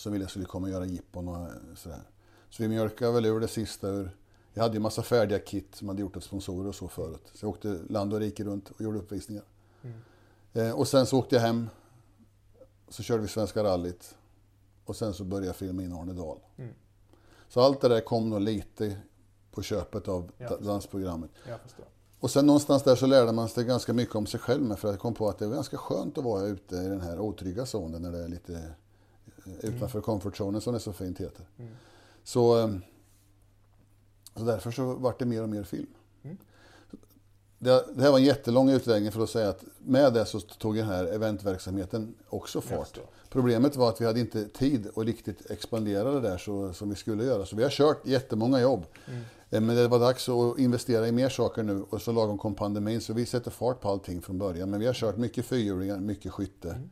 [0.01, 1.49] Som ville jag skulle komma och göra jippon och
[1.79, 2.03] sådär.
[2.51, 4.17] Så vi mjölkade väl ur det sista ur
[4.53, 7.31] jag hade ju massa färdiga kit som hade gjort åt sponsorer och så förut.
[7.35, 9.45] Så jag åkte land och rike runt och gjorde uppvisningar.
[9.83, 9.97] Mm.
[10.53, 11.69] Eh, och sen så åkte jag hem.
[12.89, 14.15] Så körde vi Svenska rallyt.
[14.85, 16.39] Och sen så började jag filma in Arne Dahl.
[16.57, 16.75] Mm.
[17.49, 18.97] Så allt det där kom nog lite
[19.51, 20.31] på köpet av
[20.61, 21.31] dansprogrammet.
[22.21, 24.79] Och sen någonstans där så lärde man sig ganska mycket om sig själv med.
[24.79, 27.21] För jag kom på att det är ganska skönt att vara ute i den här
[27.21, 28.61] otrygga zonen när det är lite eh,
[29.61, 30.03] utanför mm.
[30.03, 31.45] comfortzonen som det så fint heter.
[31.59, 31.71] Mm.
[32.25, 32.83] Så ehm,
[34.37, 35.87] så därför så vart det mer och mer film.
[36.23, 36.37] Mm.
[37.59, 40.77] Det, det, här var en jättelång utläggning för att säga att med det så tog
[40.77, 42.99] den här eventverksamheten också fart.
[43.29, 46.97] Problemet var att vi hade inte tid att riktigt expandera det där så, som vi
[46.97, 47.47] skulle göra.
[47.47, 48.87] Så vi har kört jättemånga jobb.
[49.07, 49.21] Mm.
[49.51, 52.55] Eh, men det var dags att investera i mer saker nu och så lagom kom
[52.55, 54.71] pandemin så vi sätter fart på allting från början.
[54.71, 56.91] Men vi har kört mycket fyrhjulingar, mycket skytte mm.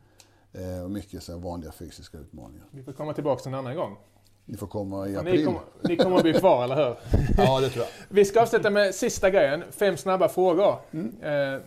[0.53, 2.65] Eh, och mycket så vanliga fysiska utmaningar.
[2.71, 3.97] Vi får komma tillbaka en annan gång.
[4.45, 5.39] Ni får komma i april.
[5.39, 6.95] Ni kommer, ni kommer att bli kvar, eller hur?
[7.37, 7.91] Ja, det tror jag.
[8.15, 9.63] Vi ska avsluta med sista grejen.
[9.71, 10.75] Fem snabba frågor.
[10.91, 11.21] Mm.
[11.21, 11.61] Eh,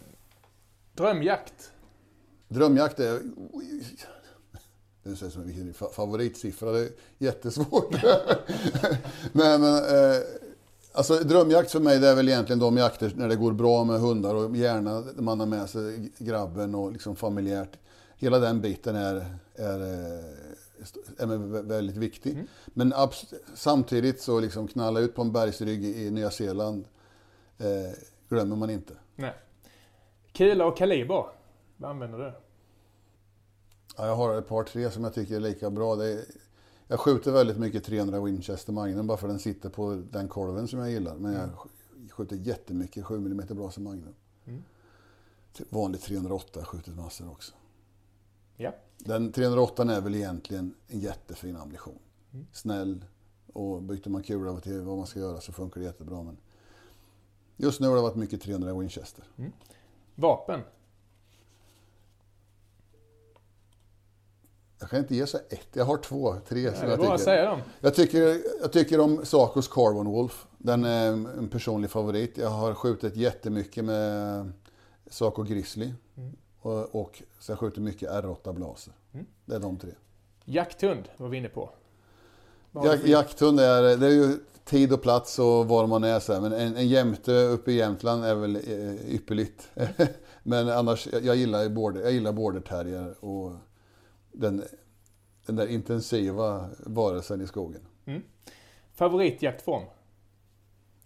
[0.94, 1.72] drömjakt?
[2.48, 3.20] Drömjakt är...
[5.02, 6.72] Det säger som vilken favoritsiffra.
[6.72, 7.92] Det är jättesvårt.
[9.32, 10.20] Nej, men, eh,
[10.92, 14.00] alltså, drömjakt för mig det är väl egentligen de jakter när det går bra med
[14.00, 17.78] hundar och gärna man har med sig grabben och liksom familjärt.
[18.22, 20.24] Hela den biten är, är eh,
[21.18, 22.32] är väldigt viktig.
[22.32, 22.46] Mm.
[22.66, 22.94] Men
[23.54, 26.84] samtidigt så liksom knalla ut på en bergsrygg i Nya Zeeland
[27.58, 27.66] eh,
[28.28, 28.94] glömmer man inte.
[29.16, 29.34] Nej.
[30.32, 31.26] Kula och kaliber,
[31.76, 32.32] vad använder du?
[33.96, 36.04] Ja, jag har ett par tre som jag tycker är lika bra.
[36.04, 36.24] Är,
[36.86, 40.78] jag skjuter väldigt mycket 300 Winchester Magnum bara för den sitter på den kolven som
[40.78, 41.14] jag gillar.
[41.14, 42.08] Men jag mm.
[42.10, 44.14] skjuter jättemycket 7 mm Brase Magnum.
[44.44, 44.62] Mm.
[45.68, 47.52] Vanligt 308 har jag skjutit massor också.
[48.56, 48.74] Ja.
[48.98, 51.98] Den 308 är väl egentligen en jättefin ammunition.
[52.32, 52.46] Mm.
[52.52, 53.04] Snäll
[53.52, 56.22] och byter man kula till vad man ska göra så funkar det jättebra.
[56.22, 56.36] Men
[57.56, 59.24] just nu har det varit mycket 300 Winchester.
[59.38, 59.52] Mm.
[60.14, 60.60] Vapen?
[64.78, 66.74] Jag kan inte ge så ett, jag har två, tre.
[66.74, 67.16] Som är jag, tycker.
[67.16, 67.60] säga dem.
[67.80, 70.46] Jag, tycker, jag tycker om Sacos Carbon Wolf.
[70.58, 72.38] Den är en personlig favorit.
[72.38, 74.52] Jag har skjutit jättemycket med
[75.06, 75.92] Saco Grizzly.
[76.16, 76.36] Mm.
[76.62, 78.92] Och, och så jag skjuter mycket R8 Blaser.
[79.12, 79.26] Mm.
[79.44, 79.90] Det är de tre.
[80.44, 81.70] Jakthund var vi inne på.
[82.72, 86.40] För- jakthund är, det är ju tid och plats och var man är så här.
[86.40, 89.68] Men en, en jämte uppe i Jämtland är väl eh, ypperligt.
[90.42, 93.52] Men annars, jag, gillar border, jag gillar border terrier och
[94.32, 94.64] den,
[95.46, 97.80] den där intensiva varelsen i skogen.
[98.94, 99.82] Favoritjaktform?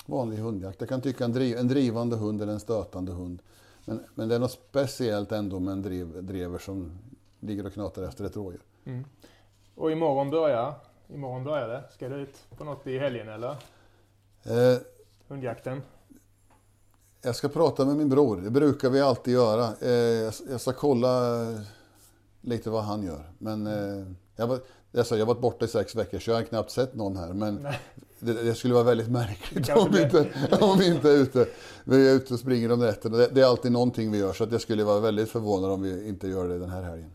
[0.06, 0.80] Vanlig hundjakt.
[0.80, 3.42] Jag kan tycka en, driv, en drivande hund eller en stötande hund.
[3.86, 6.98] Men, men det är något speciellt ändå med en driv, drever som
[7.40, 8.62] ligger och knatar efter ett rådjur.
[8.84, 9.04] Mm.
[9.74, 10.74] Och imorgon börjar,
[11.08, 11.84] imorgon börjar det.
[11.92, 13.50] Ska du ut på något i helgen eller?
[14.44, 14.78] Eh,
[15.28, 15.82] Hundjakten?
[17.26, 18.36] jag ska prata med min bror.
[18.36, 19.68] Det brukar vi alltid göra.
[19.80, 21.32] Eh, jag, jag ska kolla
[22.40, 23.32] lite vad han gör.
[23.38, 24.06] Men eh,
[24.36, 24.60] jag,
[24.92, 27.32] jag, har varit borta i sex veckor så jag har knappt sett någon här.
[27.32, 27.66] Men
[28.20, 30.28] det, det skulle vara väldigt märkligt om vi, inte,
[30.60, 31.48] om vi inte är ute.
[31.84, 33.16] Vi är ute och springer om nätterna.
[33.16, 34.32] Det, det är alltid någonting vi gör.
[34.32, 37.10] Så att jag skulle vara väldigt förvånad om vi inte gör det den här helgen.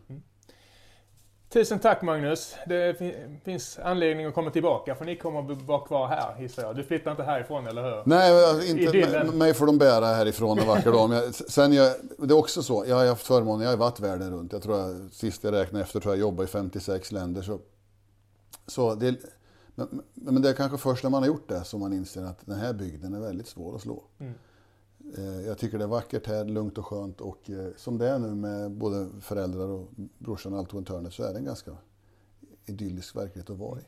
[1.52, 2.54] Tusen tack Magnus.
[2.66, 6.62] Det fin- finns anledning att komma tillbaka för ni kommer att vara kvar här gissar
[6.62, 6.76] jag.
[6.76, 8.02] Du flyttar inte härifrån eller hur?
[8.06, 11.12] Nej, alltså, inte, mig får de bära härifrån en vacker dag.
[11.12, 14.30] Jag, sen jag, det är också så, jag har haft förmånen, jag har varit världen
[14.30, 14.52] runt.
[14.52, 17.42] Jag tror jag, sist jag räknade efter, tror jag jobbar i 56 länder.
[17.42, 17.58] Så,
[18.66, 19.16] så det,
[19.74, 22.46] men, men det är kanske först när man har gjort det som man inser att
[22.46, 24.02] den här bygden är väldigt svår att slå.
[24.18, 24.34] Mm.
[25.18, 28.18] Eh, Jag tycker det är vackert här, lugnt och skönt och eh, som det är
[28.18, 29.88] nu med både föräldrar och
[30.18, 31.70] brorsan och allt runt hörnet så är det en ganska
[32.66, 33.82] idyllisk verklighet att vara i.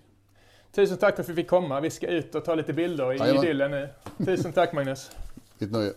[0.72, 1.80] Tusen tack för att vi fick komma.
[1.80, 3.44] Vi ska ut och ta lite bilder i Jajamän.
[3.44, 3.88] idyllen nu.
[4.24, 5.10] Tusen tack Magnus.
[5.58, 5.92] Mitt nöje.